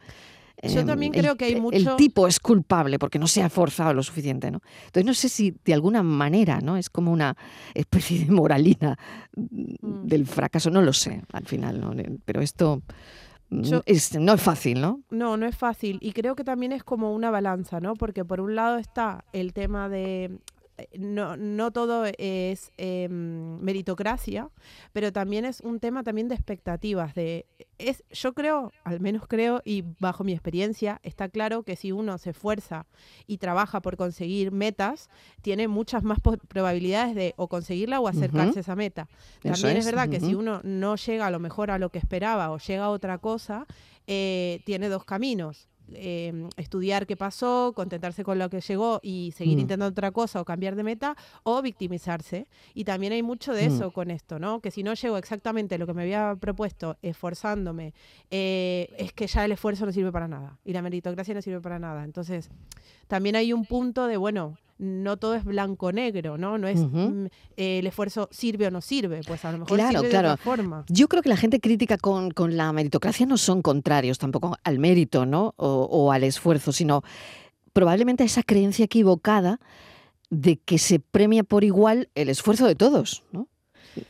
Yo 0.63 0.81
Em, 0.81 0.87
también 0.87 1.15
el- 1.15 1.21
creo 1.23 1.37
que 1.37 1.47
hay 1.47 1.53
El 1.55 1.63
mucho- 1.63 1.97
tipo 1.97 2.27
es 2.29 2.39
culpable 2.39 2.99
porque 2.99 3.19
no 3.19 3.27
se 3.27 3.43
ha 3.43 3.47
esforzado 3.47 3.95
lo 3.95 4.03
suficiente, 4.03 4.51
¿no? 4.51 4.61
Entonces 4.87 5.05
no 5.07 5.15
sé 5.15 5.29
si 5.29 5.55
de 5.65 5.73
alguna 5.75 6.03
manera, 6.03 6.61
¿no? 6.61 6.77
Es 6.77 6.91
como 6.91 7.13
una 7.13 7.37
especie 7.75 8.25
de 8.27 8.31
moralina 8.33 8.99
Mm. 9.37 10.07
del 10.07 10.27
fracaso, 10.27 10.71
no 10.71 10.83
lo 10.83 10.93
sé 10.93 11.23
al 11.33 11.47
final, 11.47 11.81
¿no? 11.81 11.93
Pero 12.25 12.41
esto 12.43 12.83
mm, 13.53 13.63
Yo- 13.63 13.83
es, 13.87 14.17
no 14.19 14.35
es 14.35 14.41
fácil, 14.43 14.81
¿no? 14.81 15.01
No, 15.11 15.37
no 15.37 15.45
es 15.47 15.57
fácil. 15.57 15.99
Y 16.01 16.13
creo 16.13 16.37
que 16.37 16.45
también 16.45 16.71
es 16.73 16.85
como 16.85 17.13
una 17.13 17.31
balanza, 17.33 17.81
¿no? 17.81 17.95
Porque 17.95 18.25
por 18.25 18.41
un 18.41 18.55
lado 18.55 18.79
está 18.79 19.25
el 19.33 19.53
tema 19.53 19.89
de... 19.89 20.39
eh, 20.81 20.99
No, 20.99 21.37
no 21.37 21.71
todo 21.71 22.05
es 22.19 22.73
em, 22.77 23.59
meritocracia, 23.61 24.51
pero 24.93 25.13
también 25.13 25.45
es 25.45 25.61
un 25.61 25.81
tema 25.81 26.03
también 26.03 26.29
de 26.29 26.35
expectativas. 26.35 27.15
De, 27.15 27.47
es, 27.79 28.05
yo 28.11 28.33
creo, 28.35 28.73
al 28.85 29.01
menos 29.01 29.27
creo, 29.27 29.63
y 29.65 29.85
bajo 29.99 30.25
mi 30.25 30.33
experiencia, 30.33 31.01
está 31.03 31.29
claro 31.29 31.63
que 31.63 31.77
si 31.77 31.93
uno 31.93 32.19
se 32.19 32.31
esfuerza 32.31 32.87
y 33.27 33.39
trabaja 33.39 33.81
por 33.81 33.97
conseguir 33.97 34.53
metas, 34.53 35.09
tiene 35.43 35.69
muchas 35.69 36.03
más 36.03 36.19
probabilidades 36.21 37.15
de 37.15 37.35
o 37.37 37.49
conseguirla 37.49 38.01
o 38.01 38.09
acercarse 38.09 38.61
a 38.61 38.63
esa 38.63 38.77
meta. 38.77 39.09
Eso 39.43 39.55
También 39.55 39.77
es, 39.77 39.87
es, 39.87 39.93
verdad 39.93 40.09
que 40.09 40.21
si 40.21 40.35
uno 40.35 40.61
no 40.65 40.97
llega 40.97 41.27
a 41.27 41.31
lo 41.31 41.39
mejor 41.39 41.71
a 41.71 41.79
lo 41.79 41.91
que 41.91 41.99
esperaba 41.99 42.51
o 42.51 42.59
llega 42.59 42.85
a 42.85 42.91
otra 42.91 43.19
cosa, 43.19 43.67
eh, 44.07 44.61
tiene 44.65 44.89
dos 44.89 45.05
caminos. 45.05 45.69
Eh, 45.95 46.49
estudiar 46.57 47.07
qué 47.07 47.17
pasó, 47.17 47.73
contentarse 47.75 48.23
con 48.25 48.39
lo 48.39 48.49
que 48.49 48.61
llegó 48.61 49.01
y 49.03 49.33
seguir 49.37 49.57
Mm. 49.57 49.61
intentando 49.61 49.87
otra 49.87 50.11
cosa 50.13 50.41
o 50.41 50.45
cambiar 50.45 50.77
de 50.77 50.83
meta 50.83 51.17
o 51.43 51.61
victimizarse. 51.63 52.47
Y 52.75 52.85
también 52.85 53.13
hay 53.13 53.23
mucho 53.23 53.53
de 53.53 53.69
Mm. 53.69 53.73
eso 53.75 53.91
con 53.91 54.11
esto, 54.11 54.39
¿no? 54.39 54.61
Que 54.61 54.71
si 54.71 54.83
no 54.83 54.95
llego 54.95 55.17
exactamente 55.19 55.75
a 55.75 55.79
lo 55.79 55.87
que 55.87 55.95
me 55.95 56.03
había 56.03 56.37
propuesto 56.39 56.97
esforzándome, 57.03 57.93
eh, 58.31 58.89
es 58.99 59.13
que 59.13 59.27
ya 59.27 59.45
el 59.45 59.53
esfuerzo 59.53 59.87
no 59.87 59.93
sirve 59.93 60.13
para 60.13 60.29
nada 60.29 60.59
y 60.65 60.73
la 60.73 60.83
meritocracia 60.83 61.35
no 61.35 61.43
sirve 61.43 61.61
para 61.61 61.79
nada. 61.79 62.05
Entonces, 62.05 62.51
también 63.09 63.37
hay 63.37 63.53
un 63.53 63.65
punto 63.65 64.07
de, 64.07 64.17
bueno, 64.17 64.57
no 64.81 65.19
todo 65.19 65.35
es 65.35 65.45
blanco-negro, 65.45 66.39
¿no? 66.39 66.57
No 66.57 66.67
es 66.67 66.81
mm, 66.81 67.27
eh, 67.57 67.79
el 67.81 67.87
esfuerzo 67.87 68.29
sirve 68.33 68.67
o 68.67 68.71
no 68.71 68.81
sirve, 68.81 69.21
pues 69.27 69.45
a 69.45 69.53
lo 69.53 69.59
mejor 69.59 69.77
Claro, 69.77 69.99
sirve 70.01 70.11
claro. 70.11 70.29
de 70.29 70.35
otra 70.35 70.43
forma. 70.45 70.85
Yo 70.89 71.07
creo 71.07 71.23
que 71.23 71.29
la 71.29 71.37
gente 71.37 71.61
crítica 71.61 71.99
con, 71.99 72.31
con 72.31 72.57
la 72.57 72.73
meritocracia 72.73 73.27
no 73.27 73.37
son 73.37 73.61
contrarios 73.61 74.19
tampoco 74.19 74.57
al 74.65 74.79
mérito, 74.79 75.27
¿no? 75.27 75.53
O, 75.57 75.87
o 75.91 76.13
al 76.13 76.25
esfuerzo, 76.25 76.73
sino 76.73 77.03
probablemente 77.75 78.23
a 78.23 78.27
esa 78.27 78.43
creencia 78.43 78.87
equivocada 78.87 79.61
de 80.31 80.57
que 80.57 80.79
se 80.79 80.99
premia 80.99 81.45
por 81.45 81.63
igual 81.63 82.09
el 82.15 82.31
esfuerzo 82.31 82.67
de 82.67 82.75
todos, 82.75 83.25
¿no? 83.33 83.49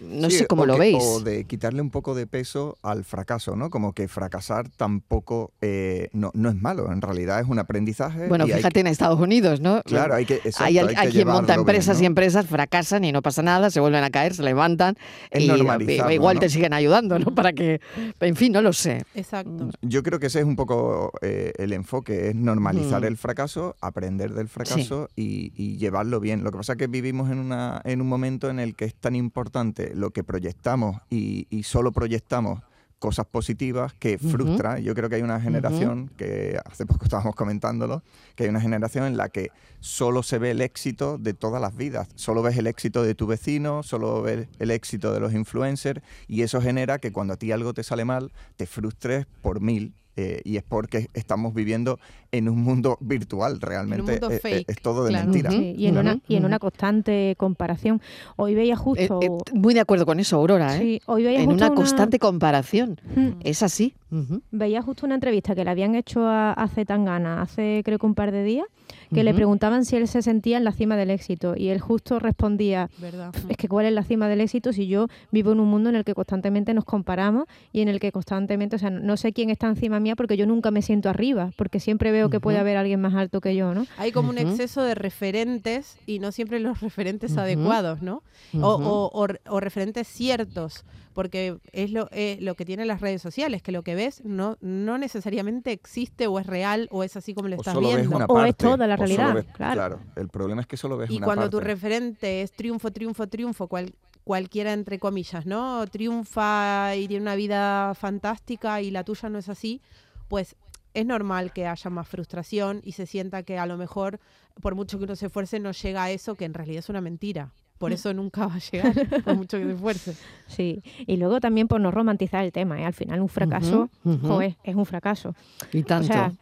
No 0.01 0.29
Sí, 0.31 0.39
sé 0.39 0.47
cómo 0.47 0.67
lo 0.67 0.75
que- 0.75 0.81
veis. 0.81 0.99
O 1.03 1.21
de 1.21 1.45
quitarle 1.45 1.81
un 1.81 1.91
poco 1.91 2.15
de 2.15 2.27
peso 2.27 2.77
al 2.83 3.05
fracaso, 3.05 3.57
¿no? 3.57 3.71
Como 3.71 3.93
que 3.93 4.09
fracasar 4.09 4.69
tampoco 4.69 5.53
eh, 5.61 6.09
no, 6.13 6.31
no 6.35 6.49
es 6.51 6.57
malo, 6.57 6.93
en 6.93 7.01
realidad 7.01 7.41
es 7.41 7.47
un 7.49 7.59
aprendizaje. 7.59 8.29
Bueno, 8.29 8.47
y 8.47 8.53
hay 8.53 8.59
fíjate 8.59 8.81
en 8.81 8.87
Estados 8.87 9.19
Unidos, 9.21 9.61
¿no? 9.61 9.83
claro, 9.85 10.15
hay 10.15 10.27
que. 10.27 10.35
exacto, 10.37 10.65
hay, 10.65 10.79
hay 10.79 11.07
que 11.07 11.13
quien 11.13 11.29
monta 11.29 11.55
bien, 11.55 11.61
empresas 11.61 12.01
y 12.01 12.07
empresas, 12.07 12.47
fracasan 12.47 13.05
y 13.05 13.13
no 13.13 13.23
pasa 13.23 13.43
nada, 13.43 13.71
se 13.71 13.81
vuelven 13.81 14.05
a 14.05 14.11
caer, 14.11 14.35
se 14.35 14.43
levantan 14.43 14.97
Es 15.31 15.43
y 15.43 15.51
igual 15.51 16.35
¿no? 16.37 16.41
te 16.41 16.49
siguen 16.49 16.73
ayudando, 16.73 17.19
¿no? 17.19 17.35
Para 17.35 17.53
que, 17.53 17.81
en 18.21 18.37
fin, 18.37 18.53
no 18.53 18.63
lo 18.63 18.73
sé. 18.73 19.05
Exacto. 19.15 19.71
Yo 19.83 20.03
creo 20.03 20.19
que 20.19 20.27
ese 20.27 20.41
es 20.41 20.45
un 20.45 20.57
poco 20.57 21.13
eh, 21.23 21.53
el 21.59 21.73
enfoque, 21.73 22.29
es 22.31 22.35
normalizar 22.35 23.03
Mm. 23.03 23.05
el 23.05 23.17
fracaso, 23.17 23.77
aprender 23.81 24.35
del 24.35 24.49
fracaso 24.49 25.09
y, 25.17 25.53
y 25.57 25.77
llevarlo 25.79 26.21
bien. 26.21 26.43
Lo 26.45 26.51
que 26.51 26.59
pasa 26.59 26.73
es 26.73 26.79
que 26.79 26.87
vivimos 26.87 27.31
en, 27.31 27.39
una, 27.39 27.81
en 27.85 28.01
un 28.01 28.09
momento 28.09 28.51
en 28.51 28.59
el 28.59 28.75
que 28.75 28.85
es 28.85 28.95
tan 28.95 29.15
importante 29.17 29.70
lo 29.95 30.11
que 30.11 30.25
proyectamos 30.25 31.01
y, 31.11 31.47
y 31.51 31.63
solo 31.63 31.93
proyectamos 31.93 32.61
cosas 33.01 33.27
positivas 33.27 33.95
que 33.95 34.19
frustra. 34.19 34.79
Yo 34.79 34.95
creo 34.95 35.09
que 35.09 35.17
hay 35.17 35.23
una 35.23 35.41
generación, 35.41 36.11
que 36.17 36.61
hace 36.65 36.87
poco 36.87 37.05
estábamos 37.05 37.35
comentándolo, 37.35 38.05
que 38.37 38.45
hay 38.45 38.51
una 38.51 38.61
generación 38.61 39.07
en 39.07 39.17
la 39.17 39.31
que 39.31 39.51
solo 39.81 40.23
se 40.23 40.39
ve 40.39 40.53
el 40.53 40.61
éxito 40.61 41.19
de 41.19 41.35
todas 41.35 41.61
las 41.61 41.75
vidas. 41.75 42.09
Solo 42.15 42.43
ves 42.43 42.57
el 42.59 42.69
éxito 42.69 43.03
de 43.03 43.15
tu 43.15 43.27
vecino, 43.27 43.83
solo 43.83 44.23
ves 44.23 44.47
el 44.59 44.71
éxito 44.71 45.13
de 45.13 45.21
los 45.21 45.33
influencers 45.33 46.03
y 46.29 46.43
eso 46.43 46.61
genera 46.61 46.99
que 46.99 47.11
cuando 47.11 47.35
a 47.35 47.37
ti 47.37 47.51
algo 47.51 47.73
te 47.73 47.83
sale 47.83 48.05
mal, 48.05 48.33
te 48.57 48.67
frustres 48.67 49.27
por 49.41 49.61
mil. 49.61 49.95
Eh, 50.17 50.41
y 50.45 50.57
es 50.57 50.63
porque 50.63 51.09
estamos 51.15 51.55
viviendo 51.55 51.99
en 52.33 52.49
un 52.49 52.61
mundo 52.63 52.99
virtual, 53.01 53.61
realmente 53.61 54.13
mundo 54.13 54.31
eh, 54.31 54.37
eh, 54.37 54.41
fake, 54.41 54.71
es 54.71 54.83
todo 54.83 55.05
de 55.05 55.11
claro. 55.11 55.27
mentira. 55.27 55.51
Sí, 55.51 55.75
y 55.77 55.87
en, 55.87 55.99
una, 55.99 56.19
y 56.29 56.37
en 56.37 56.45
una 56.45 56.59
constante 56.59 57.35
comparación. 57.37 58.01
Hoy 58.37 58.55
veía 58.55 58.77
justo... 58.77 59.21
eh, 59.23 59.31
muy 59.53 59.75
de 59.75 59.81
acuerdo 59.81 60.07
con 60.07 60.21
eso, 60.21 60.37
Aurora, 60.37 60.77
¿eh? 60.77 60.81
sí, 60.81 61.03
hoy 61.07 61.25
veía 61.25 61.41
En 61.41 61.51
justo 61.51 61.65
una 61.67 61.75
constante 61.75 62.19
comparación. 62.19 63.01
Mm. 63.15 63.41
Es 63.43 63.63
así. 63.63 63.95
Ujú. 64.11 64.43
Veía 64.51 64.83
justo 64.83 65.07
una 65.07 65.15
entrevista 65.15 65.55
que 65.55 65.65
le 65.65 65.71
habían 65.71 65.95
hecho 65.95 66.27
a, 66.27 66.53
a 66.53 66.69
Zetangana 66.69 67.43
hace 67.43 67.83
creo 67.85 67.99
que 67.99 68.07
un 68.07 68.15
par 68.15 68.33
de 68.33 68.43
días, 68.45 68.67
que 69.15 69.23
le 69.25 69.33
preguntaban 69.35 69.85
si 69.85 69.97
él 69.97 70.09
se 70.09 70.21
sentía 70.23 70.57
en 70.57 70.65
la 70.65 70.73
cima 70.73 70.97
del 70.97 71.11
éxito 71.11 71.55
y 71.57 71.69
él 71.69 71.81
justo 71.81 72.19
respondía, 72.19 72.91
¿Verdad? 72.99 73.33
es 73.49 73.57
que 73.57 73.69
cuál 73.69 73.87
es 73.87 73.93
la 73.93 74.03
cima 74.05 74.29
del 74.29 74.41
éxito 74.41 74.73
si 74.73 74.89
yo 74.89 75.07
vivo 75.31 75.53
en 75.53 75.61
un 75.61 75.69
mundo 75.69 75.91
en 75.91 75.97
el 75.97 76.05
que 76.05 76.15
constantemente 76.15 76.75
nos 76.75 76.85
comparamos 76.85 77.45
y 77.73 77.81
en 77.83 77.89
el 77.89 78.01
que 78.01 78.11
constantemente, 78.13 78.77
o 78.77 78.79
sea, 78.81 78.91
no 78.91 79.17
sé 79.17 79.33
quién 79.33 79.49
está 79.51 79.69
encima 79.69 80.01
mía 80.01 80.17
porque 80.17 80.37
yo 80.37 80.47
nunca 80.47 80.71
me 80.73 80.83
siento 80.83 81.09
arriba, 81.09 81.51
porque 81.57 81.79
siempre 81.81 82.11
veo 82.11 82.31
que 82.31 82.41
puede 82.41 82.59
haber 82.59 82.77
alguien 82.77 83.01
más 83.01 83.15
alto 83.15 83.41
que 83.41 83.55
yo, 83.55 83.75
¿no? 83.75 83.87
Hay 83.97 84.11
como 84.13 84.31
un 84.31 84.39
exceso 84.39 84.83
de 84.83 84.95
referentes 84.95 85.97
y 86.07 86.19
no 86.19 86.33
siempre 86.33 86.59
los 86.61 86.81
referentes 86.81 87.37
adecuados, 87.39 88.03
¿no? 88.03 88.23
O, 88.55 88.59
o- 88.69 89.11
o- 89.25 89.29
o 89.55 89.61
referentes 89.61 90.09
ciertos, 90.09 90.85
porque 91.13 91.59
es 91.73 91.91
lo, 91.91 92.07
que 92.09 92.65
tienen 92.65 92.87
las 92.89 93.01
redes 93.01 93.21
sociales, 93.23 93.63
que 93.63 93.73
lo 93.73 93.83
que 93.83 93.95
ves 93.95 94.23
no, 94.25 94.57
no 94.61 94.99
necesariamente 94.99 95.73
existe 95.73 96.27
o 96.27 96.39
es 96.39 96.47
real 96.47 96.89
o 96.91 97.03
es 97.05 97.17
así 97.17 97.35
como 97.35 97.49
lo 97.49 97.57
O 97.57 97.61
estás 97.61 97.75
solo 97.75 97.89
ves 97.89 98.09
viendo. 98.09 98.27
O 98.27 98.45
es 98.45 98.57
toda 98.57 98.87
la 98.87 98.97
realidad, 98.97 99.35
ves- 99.35 99.47
claro. 99.55 100.01
el 100.17 100.29
problema 100.29 100.61
es 100.61 100.67
que 100.67 100.77
solo 100.77 100.97
ves 100.97 101.11
Y 101.11 101.17
una 101.17 101.27
cuando 101.27 101.51
tu 101.51 101.59
referente 101.61 102.43
es 102.43 102.53
triunfo, 102.53 102.91
triunfo, 102.93 103.27
triunfo, 103.29 103.67
cual- 103.69 103.95
cualquiera 104.25 104.73
entre 104.73 104.99
comillas, 104.99 105.47
¿no? 105.47 105.85
Triunfa 105.89 106.95
y 106.97 107.09
tiene 107.09 107.23
una 107.23 107.35
vida 107.35 107.95
fantástica 107.95 108.81
y 108.83 108.91
la 108.91 109.03
tuya 109.05 109.29
no 109.29 109.39
es 109.39 109.49
así, 109.49 109.81
pues 110.29 110.57
es 110.95 111.07
normal 111.07 111.53
que 111.53 111.67
haya 111.67 111.91
más 111.91 112.07
frustración 112.09 112.81
y 112.85 112.93
se 112.93 113.07
sienta 113.07 113.43
que 113.43 113.59
a 113.59 113.67
lo 113.67 113.77
mejor, 113.77 114.21
por 114.61 114.75
mucho 114.75 114.99
que 114.99 115.05
uno 115.05 115.17
se 115.17 115.27
esfuerce, 115.27 115.59
no 115.61 115.73
llega 115.73 116.05
a 116.05 116.11
eso, 116.11 116.35
que 116.35 116.45
en 116.45 116.55
realidad 116.55 116.81
es 116.81 116.89
una 116.89 117.01
mentira. 117.01 117.53
Por 117.81 117.93
eso 117.95 118.13
nunca 118.15 118.47
va 118.47 118.55
a 118.55 118.59
llegar, 118.59 118.95
por 119.25 119.35
mucho 119.37 119.59
que 119.59 119.65
se 119.65 119.73
esfuerce. 119.73 120.15
Sí, 120.47 120.83
y 121.07 121.17
luego 121.17 121.41
también 121.41 121.69
por 121.69 121.81
no 121.81 121.91
romantizar 121.93 122.45
el 122.45 122.51
tema, 122.53 122.81
¿eh? 122.81 122.85
al 122.85 122.93
final 122.93 123.21
un 123.21 123.29
fracaso, 123.29 123.89
ujú. 124.05 124.27
joder, 124.27 124.57
es 124.65 124.75
un 124.75 124.85
fracaso. 124.85 125.35
Y 125.73 125.83
tanto. 125.85 126.05
O 126.05 126.13
sea, 126.13 126.33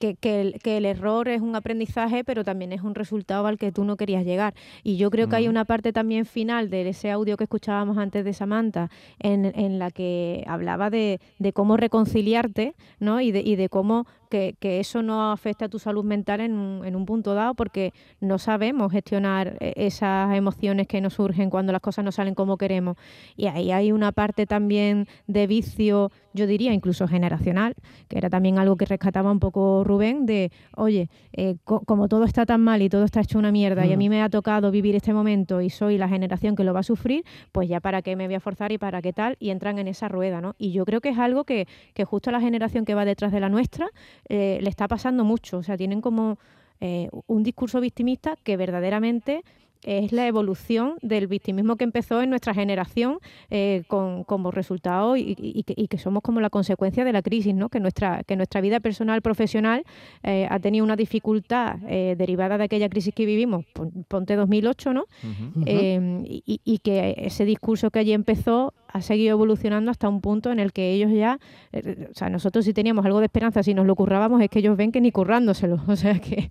que, 0.00 0.14
que 0.16 0.40
el, 0.40 0.60
que 0.60 0.78
el 0.78 0.86
error 0.86 1.28
es 1.28 1.40
un 1.40 1.54
aprendizaje, 1.54 2.24
pero 2.24 2.42
también 2.42 2.72
es 2.72 2.82
un 2.82 2.94
resultado 2.96 3.46
al 3.46 3.58
que 3.58 3.70
tú 3.70 3.84
no 3.84 3.96
querías 3.96 4.24
llegar. 4.24 4.54
Y 4.82 4.96
yo 4.96 5.10
creo 5.10 5.28
que 5.28 5.36
hay 5.36 5.44
Ujú. 5.44 5.50
una 5.52 5.64
parte 5.66 5.92
también 5.92 6.24
final 6.26 6.68
de 6.70 6.88
ese 6.88 7.10
audio 7.12 7.36
que 7.36 7.44
escuchábamos 7.44 7.96
antes 7.98 8.24
de 8.24 8.32
Samantha, 8.32 8.90
en, 9.20 9.44
en 9.54 9.78
la 9.78 9.90
que 9.90 10.42
hablaba 10.48 10.90
de, 10.90 11.20
de 11.38 11.52
cómo 11.52 11.76
reconciliarte, 11.76 12.74
¿no? 12.98 13.20
Y 13.20 13.30
de, 13.30 13.40
y 13.40 13.56
de 13.56 13.68
cómo 13.68 14.06
que, 14.32 14.54
que 14.58 14.80
eso 14.80 15.02
no 15.02 15.30
afecta 15.30 15.66
a 15.66 15.68
tu 15.68 15.78
salud 15.78 16.04
mental 16.04 16.40
en 16.40 16.54
un, 16.54 16.84
en 16.86 16.96
un 16.96 17.04
punto 17.04 17.34
dado, 17.34 17.54
porque 17.54 17.92
no 18.20 18.38
sabemos 18.38 18.90
gestionar 18.90 19.58
eh, 19.60 19.74
esas 19.76 20.34
emociones 20.34 20.86
que 20.86 21.02
nos 21.02 21.12
surgen 21.14 21.50
cuando 21.50 21.70
las 21.72 21.82
cosas 21.82 22.02
no 22.02 22.12
salen 22.12 22.34
como 22.34 22.56
queremos. 22.56 22.96
Y 23.36 23.46
ahí 23.48 23.70
hay 23.72 23.92
una 23.92 24.10
parte 24.12 24.46
también 24.46 25.06
de 25.26 25.46
vicio, 25.46 26.10
yo 26.32 26.46
diría 26.46 26.72
incluso 26.72 27.06
generacional, 27.06 27.74
que 28.08 28.16
era 28.16 28.30
también 28.30 28.58
algo 28.58 28.76
que 28.76 28.86
rescataba 28.86 29.30
un 29.30 29.38
poco 29.38 29.84
Rubén, 29.84 30.24
de, 30.24 30.50
oye, 30.76 31.10
eh, 31.34 31.56
co- 31.64 31.80
como 31.84 32.08
todo 32.08 32.24
está 32.24 32.46
tan 32.46 32.62
mal 32.62 32.80
y 32.80 32.88
todo 32.88 33.04
está 33.04 33.20
hecho 33.20 33.38
una 33.38 33.52
mierda 33.52 33.86
y 33.86 33.92
a 33.92 33.96
Mm. 33.96 33.98
mí 33.98 34.08
me 34.08 34.22
ha 34.22 34.30
tocado 34.30 34.70
vivir 34.70 34.94
este 34.96 35.12
momento 35.12 35.60
y 35.60 35.68
soy 35.68 35.98
la 35.98 36.08
generación 36.08 36.56
que 36.56 36.64
lo 36.64 36.72
va 36.72 36.80
a 36.80 36.84
sufrir, 36.84 37.22
pues 37.52 37.68
ya 37.68 37.80
para 37.80 38.00
qué 38.00 38.16
me 38.16 38.26
voy 38.26 38.34
a 38.36 38.40
forzar 38.40 38.72
y 38.72 38.78
para 38.78 39.02
qué 39.02 39.12
tal, 39.12 39.36
y 39.38 39.50
entran 39.50 39.78
en 39.78 39.88
esa 39.88 40.08
rueda, 40.08 40.40
¿no? 40.40 40.54
Y 40.56 40.72
yo 40.72 40.86
creo 40.86 41.00
que 41.02 41.10
es 41.10 41.18
algo 41.18 41.44
que, 41.44 41.66
que 41.92 42.04
justo 42.06 42.30
la 42.30 42.40
generación 42.40 42.84
que 42.86 42.94
va 42.94 43.04
detrás 43.04 43.30
de 43.32 43.40
la 43.40 43.50
nuestra 43.50 43.88
eh, 44.28 44.58
le 44.60 44.70
está 44.70 44.88
pasando 44.88 45.24
mucho, 45.24 45.58
o 45.58 45.62
sea, 45.62 45.76
tienen 45.76 46.00
como 46.00 46.38
eh, 46.80 47.08
un 47.26 47.42
discurso 47.42 47.80
victimista 47.80 48.36
que 48.42 48.56
verdaderamente 48.56 49.42
es 49.84 50.12
la 50.12 50.26
evolución 50.26 50.94
del 51.02 51.26
victimismo 51.26 51.76
que 51.76 51.84
empezó 51.84 52.22
en 52.22 52.30
nuestra 52.30 52.54
generación 52.54 53.18
eh, 53.50 53.82
con, 53.88 54.24
como 54.24 54.50
resultado 54.50 55.16
y, 55.16 55.34
y- 55.38 55.64
y 55.66 55.88
que, 55.88 55.98
somos 55.98 56.22
como 56.22 56.40
la 56.40 56.50
consecuencia 56.50 57.04
de 57.04 57.12
la 57.12 57.22
crisis, 57.22 57.54
¿no? 57.54 57.68
que, 57.68 57.80
nuestra, 57.80 58.22
que 58.24 58.36
nuestra 58.36 58.60
vida 58.60 58.80
personal, 58.80 59.22
profesional 59.22 59.84
eh, 60.22 60.46
ha 60.50 60.58
tenido 60.60 60.84
una 60.84 60.96
dificultad 60.96 61.76
eh, 61.88 62.14
derivada 62.16 62.58
de 62.58 62.64
aquella 62.64 62.88
crisis 62.88 63.14
que 63.14 63.26
vivimos, 63.26 63.64
pon- 63.72 64.04
ponte 64.08 64.36
2008, 64.36 64.92
¿no? 64.92 65.02
Ujú. 65.02 65.62
Eh, 65.66 66.22
y, 66.24 66.42
y- 66.46 66.60
y 66.64 66.78
que 66.78 67.14
ese 67.18 67.44
discurso 67.44 67.90
que 67.90 67.98
allí 67.98 68.12
empezó 68.12 68.74
ha 68.88 69.00
seguido 69.00 69.32
evolucionando 69.32 69.90
hasta 69.90 70.08
un 70.08 70.20
punto 70.20 70.52
en 70.52 70.58
el 70.60 70.72
que 70.72 70.92
ellos 70.92 71.10
ya, 71.12 71.38
eh, 71.72 72.08
o 72.10 72.14
sea, 72.14 72.28
nosotros 72.28 72.64
si 72.64 72.72
teníamos 72.74 73.04
algo 73.06 73.20
de 73.20 73.26
esperanza, 73.26 73.62
si 73.62 73.72
nos 73.74 73.86
lo 73.86 73.94
currábamos, 73.96 74.40
es 74.42 74.50
que 74.50 74.58
ellos 74.58 74.76
ven 74.76 74.92
que 74.92 75.00
ni 75.00 75.10
currándoselo, 75.12 75.80
o 75.88 75.96
sea, 75.96 76.18
que, 76.20 76.50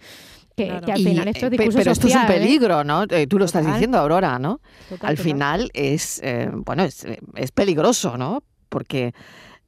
que, 0.64 0.68
Claro. 0.70 0.86
que 0.86 0.92
al 0.92 1.00
Y, 1.02 1.04
final 1.04 1.28
esto 1.28 1.46
eh, 1.46 1.48
es 1.48 1.50
pe- 1.50 1.58
discurso 1.58 1.78
pero 1.80 1.92
esto 1.92 2.08
es 2.08 2.16
un 2.16 2.22
¿eh? 2.22 2.26
peligro, 2.28 2.84
¿no? 2.84 3.04
Eh, 3.10 3.28
Tú 3.28 3.40
lo 3.40 3.46
estás 3.46 3.62
Total. 3.64 3.76
diciendo, 3.76 3.98
Aurora, 3.98 4.40
¿no? 4.40 4.60
Total, 4.90 5.10
Al 5.10 5.16
total. 5.16 5.18
final 5.18 5.72
es, 5.74 6.20
eh, 6.24 6.50
bueno, 6.54 6.84
es, 6.84 7.04
eh, 7.06 7.20
es 7.36 7.52
peligroso, 7.52 8.18
¿no? 8.18 8.44
Porque 8.70 9.14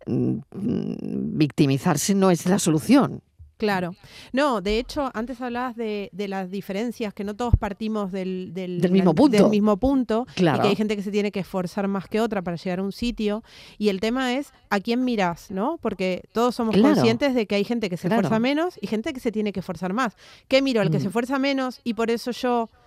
mm, 0.05 0.37
mm, 0.51 1.37
victimizarse 1.37 2.13
no 2.15 2.29
es 2.31 2.45
la 2.45 2.59
solución. 2.59 3.21
Claro. 3.63 3.95
No, 4.33 4.61
de 4.61 4.77
hecho, 4.77 5.09
antes 5.13 5.39
hablabas 5.41 5.75
de, 5.75 6.09
de 6.11 6.27
las 6.27 6.51
diferencias, 6.51 7.13
que 7.13 7.23
no 7.23 7.33
todos 7.35 7.55
partimos 7.57 8.11
del, 8.11 8.53
del, 8.53 8.81
Del 8.81 8.91
mismo 8.91 9.15
punto. 9.15 9.37
del 9.37 9.49
mismo 9.49 9.77
punto 9.77 10.25
y 10.31 10.39
Claro. 10.39 10.61
que 10.61 10.67
hay 10.69 10.75
gente 10.75 10.95
que 10.95 11.01
se 11.01 11.11
tiene 11.11 11.31
que 11.31 11.39
esforzar 11.39 11.87
más 11.87 12.07
que 12.07 12.19
otra 12.19 12.41
para 12.41 12.57
llegar 12.57 12.79
a 12.79 12.83
un 12.83 12.91
sitio. 12.91 13.43
Y 13.77 13.89
el 13.89 13.99
tema 13.99 14.33
es 14.33 14.51
a 14.69 14.79
quién 14.79 15.03
miras, 15.05 15.49
¿no? 15.51 15.77
Porque 15.81 16.23
todos 16.33 16.55
somos 16.55 16.75
Claro. 16.75 16.95
conscientes 16.95 17.33
de 17.35 17.45
que 17.47 17.55
hay 17.55 17.63
gente 17.63 17.89
que 17.89 17.97
se 17.97 18.07
Claro. 18.07 18.21
esfuerza 18.21 18.39
menos 18.39 18.77
y 18.81 18.87
gente 18.87 19.13
que 19.13 19.19
se 19.19 19.31
tiene 19.31 19.53
que 19.53 19.61
esforzar 19.61 19.93
más. 19.93 20.15
¿Qué 20.47 20.61
miro? 20.61 20.81
¿El 20.81 20.89
que 20.91 20.97
Mm. 20.97 21.01
se 21.01 21.07
esfuerza 21.07 21.39
menos 21.39 21.79
y 21.83 21.93
por 21.93 22.11
eso 22.11 22.31
yo 22.31 22.69
mm, 22.69 22.82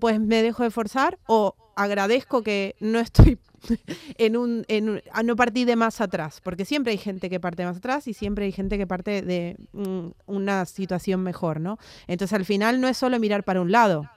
pues 0.00 0.20
me 0.20 0.42
dejo 0.42 0.62
de 0.62 0.68
esforzar? 0.68 1.18
¿O 1.26 1.54
agradezco 1.76 2.42
que 2.42 2.76
no 2.80 2.98
estoy 2.98 3.38
en 4.18 4.36
un, 4.36 4.64
en 4.68 4.88
un- 4.90 5.02
no 5.24 5.36
partir 5.36 5.66
de 5.66 5.76
más 5.76 6.00
atrás, 6.00 6.40
porque 6.42 6.64
siempre 6.64 6.92
hay 6.92 6.98
gente 6.98 7.30
que 7.30 7.40
parte 7.40 7.64
más 7.64 7.76
atrás 7.78 8.06
y 8.08 8.14
siempre 8.14 8.44
hay 8.44 8.52
gente 8.52 8.76
que 8.78 8.86
parte 8.86 9.22
de 9.22 9.56
mm, 9.72 10.08
una 10.26 10.64
situación 10.66 11.22
mejor, 11.22 11.60
¿no? 11.60 11.78
Entonces 12.06 12.34
al 12.34 12.44
final 12.44 12.80
no 12.80 12.88
es 12.88 12.96
solo 12.96 13.18
mirar 13.18 13.44
para 13.44 13.60
un 13.60 13.72
lado, 13.72 14.08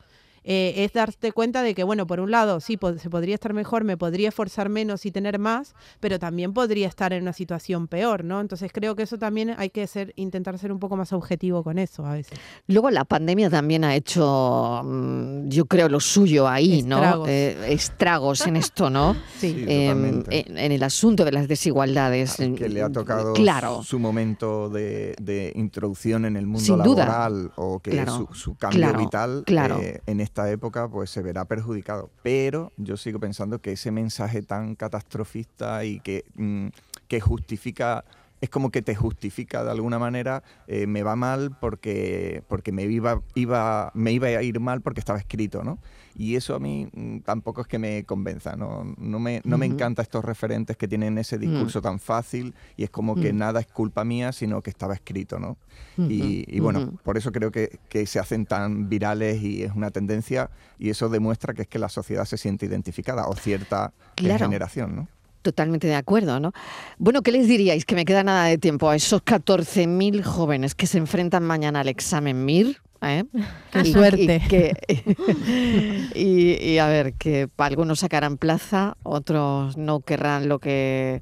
eh, 0.45 0.73
es 0.85 0.93
darte 0.93 1.31
cuenta 1.31 1.63
de 1.63 1.73
que, 1.75 1.83
bueno, 1.83 2.07
por 2.07 2.19
un 2.19 2.29
lado 2.31 2.59
sí, 2.59 2.77
po- 2.77 2.97
se 2.97 3.09
podría 3.09 3.33
estar 3.35 3.53
mejor, 3.53 3.83
me 3.83 3.97
podría 3.97 4.29
esforzar 4.29 4.69
menos 4.69 5.05
y 5.05 5.11
tener 5.11 5.39
más, 5.39 5.73
pero 5.99 6.19
también 6.19 6.53
podría 6.53 6.87
estar 6.87 7.11
en 7.13 7.23
una 7.23 7.33
situación 7.33 7.87
peor, 7.87 8.23
¿no? 8.23 8.39
Entonces 8.41 8.71
creo 8.71 8.95
que 8.95 9.03
eso 9.03 9.17
también 9.17 9.55
hay 9.57 9.69
que 9.71 9.87
ser, 9.87 10.13
intentar 10.15 10.57
ser 10.59 10.71
un 10.71 10.79
poco 10.79 10.95
más 10.95 11.11
objetivo 11.13 11.63
con 11.63 11.79
eso 11.79 12.05
a 12.05 12.13
veces. 12.13 12.37
Luego 12.67 12.91
la 12.91 13.05
pandemia 13.05 13.49
también 13.49 13.83
ha 13.83 13.95
hecho, 13.95 14.81
mm, 14.83 15.49
yo 15.49 15.65
creo, 15.65 15.89
lo 15.89 15.99
suyo 15.99 16.47
ahí, 16.47 16.83
¿no? 16.83 16.97
Estragos. 16.97 17.29
Eh, 17.29 17.57
estragos 17.69 18.47
en 18.47 18.55
esto, 18.55 18.89
¿no? 18.89 19.15
Sí. 19.39 19.53
Sí, 19.55 19.65
Em, 19.67 20.23
en, 20.29 20.57
en 20.57 20.71
el 20.71 20.83
asunto 20.83 21.25
de 21.25 21.31
las 21.31 21.47
desigualdades. 21.47 22.35
Que 22.35 22.69
le 22.69 22.81
ha 22.81 22.89
tocado 22.89 23.33
Claro. 23.33 23.83
su 23.83 23.99
momento 23.99 24.69
de, 24.69 25.15
de 25.21 25.51
introducción 25.55 26.25
en 26.25 26.35
el 26.37 26.45
mundo 26.45 26.59
Sin 26.65 26.81
duda. 26.83 27.05
laboral 27.05 27.51
o 27.55 27.79
que 27.79 27.91
Claro, 27.91 28.27
su, 28.29 28.33
su 28.33 28.55
cambio 28.55 28.79
claro, 28.81 28.99
vital 28.99 29.43
claro. 29.45 29.79
eh, 29.81 30.01
en 30.05 30.19
esta 30.35 30.51
época 30.51 30.89
pues 30.89 31.09
se 31.11 31.21
verá 31.21 31.45
perjudicado. 31.45 32.09
Pero 32.21 32.73
yo 32.75 32.97
sigo 32.97 33.21
pensando 33.21 33.59
que 33.59 33.71
ese 33.71 33.89
mensaje 33.91 34.41
tan 34.41 34.75
catastrofista 34.75 35.85
y 35.85 36.01
que, 36.01 36.25
mm, 36.35 36.67
que 37.07 37.21
justifica 37.21 38.03
es 38.41 38.49
como 38.49 38.69
que 38.69 38.81
te 38.81 38.95
justifica 38.95 39.63
de 39.63 39.71
alguna 39.71 39.97
manera, 39.97 40.43
eh, 40.67 40.87
me 40.87 41.03
va 41.03 41.15
mal 41.15 41.55
porque, 41.59 42.43
porque 42.47 42.71
me, 42.71 42.83
iba, 42.83 43.21
iba, 43.33 43.91
me 43.93 44.11
iba 44.11 44.27
a 44.27 44.43
ir 44.43 44.59
mal 44.59 44.81
porque 44.81 44.99
estaba 44.99 45.17
escrito, 45.19 45.63
¿no? 45.63 45.79
Y 46.15 46.35
eso 46.35 46.55
a 46.55 46.59
mí 46.59 46.87
mm, 46.93 47.19
tampoco 47.19 47.61
es 47.61 47.67
que 47.67 47.79
me 47.79 48.03
convenza, 48.05 48.55
¿no? 48.55 48.83
No 48.97 49.19
me, 49.19 49.41
no 49.45 49.57
me 49.57 49.65
Ujú. 49.65 49.75
encanta 49.75 50.01
estos 50.01 50.23
referentes 50.23 50.77
que 50.77 50.87
tienen 50.87 51.17
ese 51.17 51.37
discurso 51.37 51.81
tan 51.81 51.99
fácil 51.99 52.53
y 52.77 52.83
es 52.83 52.89
como 52.89 53.15
que 53.15 53.33
Mm. 53.33 53.37
nada 53.37 53.59
es 53.61 53.67
culpa 53.67 54.03
mía, 54.03 54.31
sino 54.31 54.61
que 54.61 54.69
estaba 54.69 54.93
escrito, 54.93 55.39
¿no? 55.39 55.57
Y, 55.97 56.43
y 56.47 56.59
bueno, 56.59 56.93
por 57.03 57.17
eso 57.17 57.31
creo 57.31 57.51
que, 57.51 57.79
que 57.89 58.05
se 58.05 58.19
hacen 58.19 58.45
tan 58.45 58.89
virales 58.89 59.41
y 59.41 59.63
es 59.63 59.71
una 59.73 59.89
tendencia 59.91 60.51
y 60.77 60.89
eso 60.89 61.09
demuestra 61.09 61.53
que 61.53 61.63
es 61.63 61.67
que 61.67 61.79
la 61.79 61.89
sociedad 61.89 62.25
se 62.25 62.37
siente 62.37 62.65
identificada 62.65 63.27
o 63.27 63.35
cierta 63.35 63.91
Claro. 64.15 64.45
generación, 64.45 64.95
¿no? 64.95 65.07
Totalmente 65.45 65.85
de 65.85 65.93
acuerdo, 65.93 66.39
¿no? 66.39 66.53
Bueno, 66.97 67.21
¿qué 67.21 67.31
les 67.31 67.47
diríais? 67.47 67.85
Que 67.85 67.93
me 67.93 68.03
queda 68.03 68.23
nada 68.23 68.45
de 68.45 68.57
tiempo 68.57 68.89
a 68.89 68.95
esos 68.95 69.21
14.000 69.23 70.23
jóvenes 70.23 70.73
que 70.73 70.87
se 70.87 70.97
enfrentan 70.97 71.43
mañana 71.43 71.81
al 71.81 71.87
examen 71.87 72.43
MIR. 72.45 72.77
¿eh? 73.03 73.25
Qué 73.71 73.81
Y- 73.81 73.93
suerte. 73.93 74.41
Y, 74.43 74.47
que- 74.47 74.73
y- 76.15 76.71
y 76.71 76.77
a 76.79 76.87
ver, 76.87 77.13
que 77.13 77.47
algunos 77.57 77.99
sacarán 77.99 78.37
plaza, 78.37 78.97
otros 79.03 79.77
no 79.77 79.99
querrán 79.99 80.49
lo 80.49 80.57
que, 80.57 81.21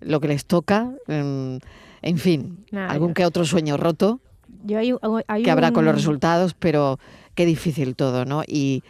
lo 0.00 0.20
que 0.20 0.28
les 0.28 0.44
toca. 0.44 0.90
mm, 1.06 1.56
En 2.02 2.18
fin, 2.18 2.58
Nada, 2.70 2.90
algún 2.90 3.14
que 3.14 3.24
otro 3.24 3.46
sueño 3.46 3.78
roto 3.78 4.20
Yo 4.64 4.76
hay, 4.78 4.92
hay 5.26 5.42
que 5.42 5.50
habrá 5.50 5.72
con 5.72 5.86
los 5.86 5.94
resultados, 5.94 6.52
pero 6.52 6.98
qué 7.34 7.46
difícil 7.46 7.96
todo, 7.96 8.26
¿no? 8.26 8.42
Y, 8.46 8.82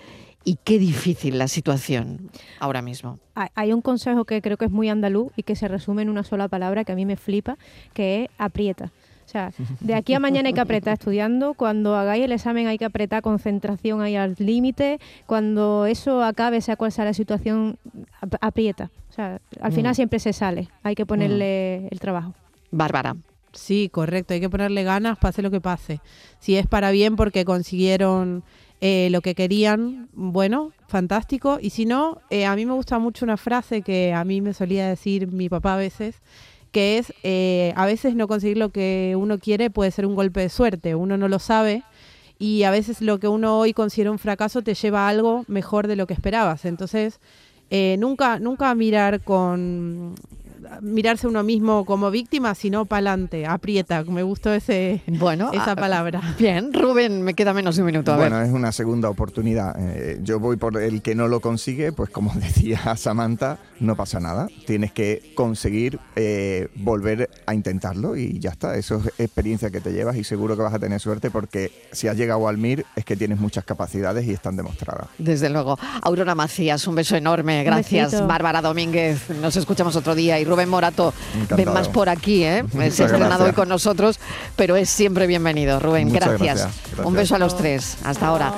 y 0.44 0.58
qué 0.62 0.78
difícil 0.78 1.38
la 1.38 1.48
situación 1.48 2.30
ahora 2.60 2.82
mismo. 2.82 3.18
Hay- 3.54 3.72
un 3.72 3.80
consejo 3.82 4.24
que 4.24 4.40
creo 4.42 4.56
que 4.56 4.66
es 4.66 4.70
muy 4.70 4.88
andaluz 4.88 5.32
y 5.36 5.42
que 5.42 5.56
se 5.56 5.66
resume 5.68 6.02
en 6.02 6.10
una 6.10 6.22
sola 6.22 6.48
palabra 6.48 6.84
que 6.84 6.92
a 6.92 6.94
mí 6.94 7.06
me 7.06 7.16
flipa, 7.16 7.56
que 7.92 8.24
es 8.24 8.30
aprieta. 8.38 8.90
O 9.26 9.28
sea, 9.28 9.52
de 9.80 9.94
aquí 9.94 10.12
a 10.12 10.20
mañana 10.20 10.48
hay 10.48 10.52
que 10.54 10.60
apretar 10.60 10.92
estudiando, 10.94 11.54
cuando 11.54 11.96
hagáis 11.96 12.22
el 12.24 12.32
examen 12.32 12.66
hay 12.66 12.76
que 12.76 12.84
apretar 12.84 13.22
concentración 13.22 14.02
ahí 14.02 14.16
al 14.16 14.36
límite, 14.38 15.00
cuando 15.26 15.86
eso 15.86 16.22
acabe, 16.22 16.60
sea 16.60 16.76
cual 16.76 16.92
sea 16.92 17.06
la 17.06 17.14
situación, 17.14 17.78
ap- 18.20 18.34
aprieta. 18.42 18.90
O 19.08 19.12
sea, 19.14 19.40
al 19.62 19.72
final 19.72 19.92
Mm. 19.92 19.94
siempre 19.94 20.18
se 20.18 20.34
sale, 20.34 20.68
hay 20.82 20.94
que 20.94 21.06
ponerle 21.06 21.88
el 21.88 22.00
trabajo. 22.00 22.34
Bárbara. 22.70 23.16
Sí, 23.52 23.88
correcto. 23.90 24.34
Hay 24.34 24.40
que 24.40 24.50
ponerle 24.50 24.82
ganas, 24.82 25.16
pase 25.16 25.40
lo 25.40 25.50
que 25.50 25.60
pase. 25.60 26.00
Si 26.40 26.56
es 26.56 26.66
para 26.66 26.90
bien 26.90 27.14
porque 27.16 27.44
consiguieron 27.44 28.42
eh, 28.86 29.08
lo 29.08 29.22
que 29.22 29.34
querían, 29.34 30.10
bueno, 30.12 30.72
fantástico. 30.88 31.56
Y 31.58 31.70
si 31.70 31.86
no, 31.86 32.20
eh, 32.28 32.44
a 32.44 32.54
mí 32.54 32.66
me 32.66 32.74
gusta 32.74 32.98
mucho 32.98 33.24
una 33.24 33.38
frase 33.38 33.80
que 33.80 34.12
a 34.12 34.24
mí 34.24 34.42
me 34.42 34.52
solía 34.52 34.86
decir 34.86 35.26
mi 35.26 35.48
papá 35.48 35.72
a 35.72 35.78
veces, 35.78 36.20
que 36.70 36.98
es, 36.98 37.14
eh, 37.22 37.72
a 37.76 37.86
veces 37.86 38.14
no 38.14 38.28
conseguir 38.28 38.58
lo 38.58 38.68
que 38.68 39.14
uno 39.16 39.38
quiere 39.38 39.70
puede 39.70 39.90
ser 39.90 40.04
un 40.04 40.14
golpe 40.14 40.40
de 40.40 40.50
suerte, 40.50 40.94
uno 40.94 41.16
no 41.16 41.28
lo 41.28 41.38
sabe. 41.38 41.82
Y 42.38 42.64
a 42.64 42.70
veces 42.70 43.00
lo 43.00 43.18
que 43.18 43.26
uno 43.26 43.58
hoy 43.58 43.72
considera 43.72 44.10
un 44.10 44.18
fracaso 44.18 44.60
te 44.60 44.74
lleva 44.74 45.06
a 45.06 45.08
algo 45.08 45.46
mejor 45.48 45.86
de 45.86 45.96
lo 45.96 46.06
que 46.06 46.12
esperabas. 46.12 46.66
Entonces, 46.66 47.20
nunca, 47.98 48.38
nunca 48.38 48.74
mirar 48.74 49.22
con 49.22 50.14
mirarse 50.80 51.26
uno 51.26 51.42
mismo 51.42 51.84
como 51.84 52.10
víctima, 52.10 52.54
sino 52.54 52.86
para 52.86 53.10
adelante, 53.10 53.46
aprieta. 53.46 54.04
Me 54.04 54.22
gustó 54.22 54.52
ese, 54.52 55.02
Bueno, 55.06 55.50
esa 55.52 55.72
ah, 55.72 55.76
palabra. 55.76 56.20
Bien, 56.38 56.72
Rubén, 56.72 57.22
me 57.22 57.34
queda 57.34 57.52
menos 57.52 57.76
de 57.76 57.82
un 57.82 57.86
minuto. 57.86 58.12
A 58.12 58.16
bueno, 58.16 58.38
ver. 58.38 58.46
es 58.46 58.52
una 58.52 58.72
segunda 58.72 59.08
oportunidad. 59.08 59.74
Eh, 59.78 60.20
yo 60.22 60.40
voy 60.40 60.56
por 60.56 60.80
el 60.80 61.02
que 61.02 61.14
no 61.14 61.28
lo 61.28 61.40
consigue, 61.40 61.92
pues 61.92 62.10
como 62.10 62.32
decía 62.34 62.96
Samantha, 62.96 63.58
no 63.80 63.96
pasa 63.96 64.20
nada. 64.20 64.48
Tienes 64.66 64.92
que 64.92 65.32
conseguir 65.34 65.98
eh, 66.16 66.68
volver 66.76 67.30
a 67.46 67.54
intentarlo 67.54 68.16
y 68.16 68.38
ya 68.38 68.50
está. 68.50 68.76
Eso 68.76 68.96
es 68.96 69.20
experiencia 69.20 69.70
que 69.70 69.80
te 69.80 69.92
llevas 69.92 70.16
y 70.16 70.24
seguro 70.24 70.56
que 70.56 70.62
vas 70.62 70.74
a 70.74 70.78
tener 70.78 71.00
suerte 71.00 71.30
porque 71.30 71.70
si 71.92 72.08
has 72.08 72.16
llegado 72.16 72.48
al 72.48 72.58
MIR 72.58 72.84
es 72.96 73.04
que 73.04 73.16
tienes 73.16 73.38
muchas 73.38 73.64
capacidades 73.64 74.26
y 74.26 74.32
están 74.32 74.56
demostradas. 74.56 75.08
Desde 75.18 75.50
luego. 75.50 75.78
Aurora 76.02 76.34
Macías, 76.34 76.86
un 76.86 76.94
beso 76.94 77.16
enorme. 77.16 77.64
Gracias. 77.64 78.26
Bárbara 78.26 78.62
Domínguez, 78.62 79.30
nos 79.40 79.56
escuchamos 79.56 79.96
otro 79.96 80.14
día. 80.14 80.38
Y 80.40 80.44
Rubén 80.54 80.68
Morato, 80.68 81.12
Encantado. 81.34 81.56
ven 81.56 81.74
más 81.74 81.88
por 81.88 82.08
aquí, 82.08 82.44
¿eh? 82.44 82.64
Se 82.92 83.02
ha 83.02 83.06
estrenado 83.06 83.44
hoy 83.44 83.52
con 83.52 83.68
nosotros, 83.68 84.20
pero 84.54 84.76
es 84.76 84.88
siempre 84.88 85.26
bienvenido. 85.26 85.80
Rubén, 85.80 86.12
gracias. 86.12 86.38
gracias. 86.38 86.70
Un 87.04 87.14
beso 87.14 87.34
a 87.34 87.38
los 87.38 87.56
tres. 87.56 87.96
Hasta 88.04 88.28
ahora. 88.28 88.54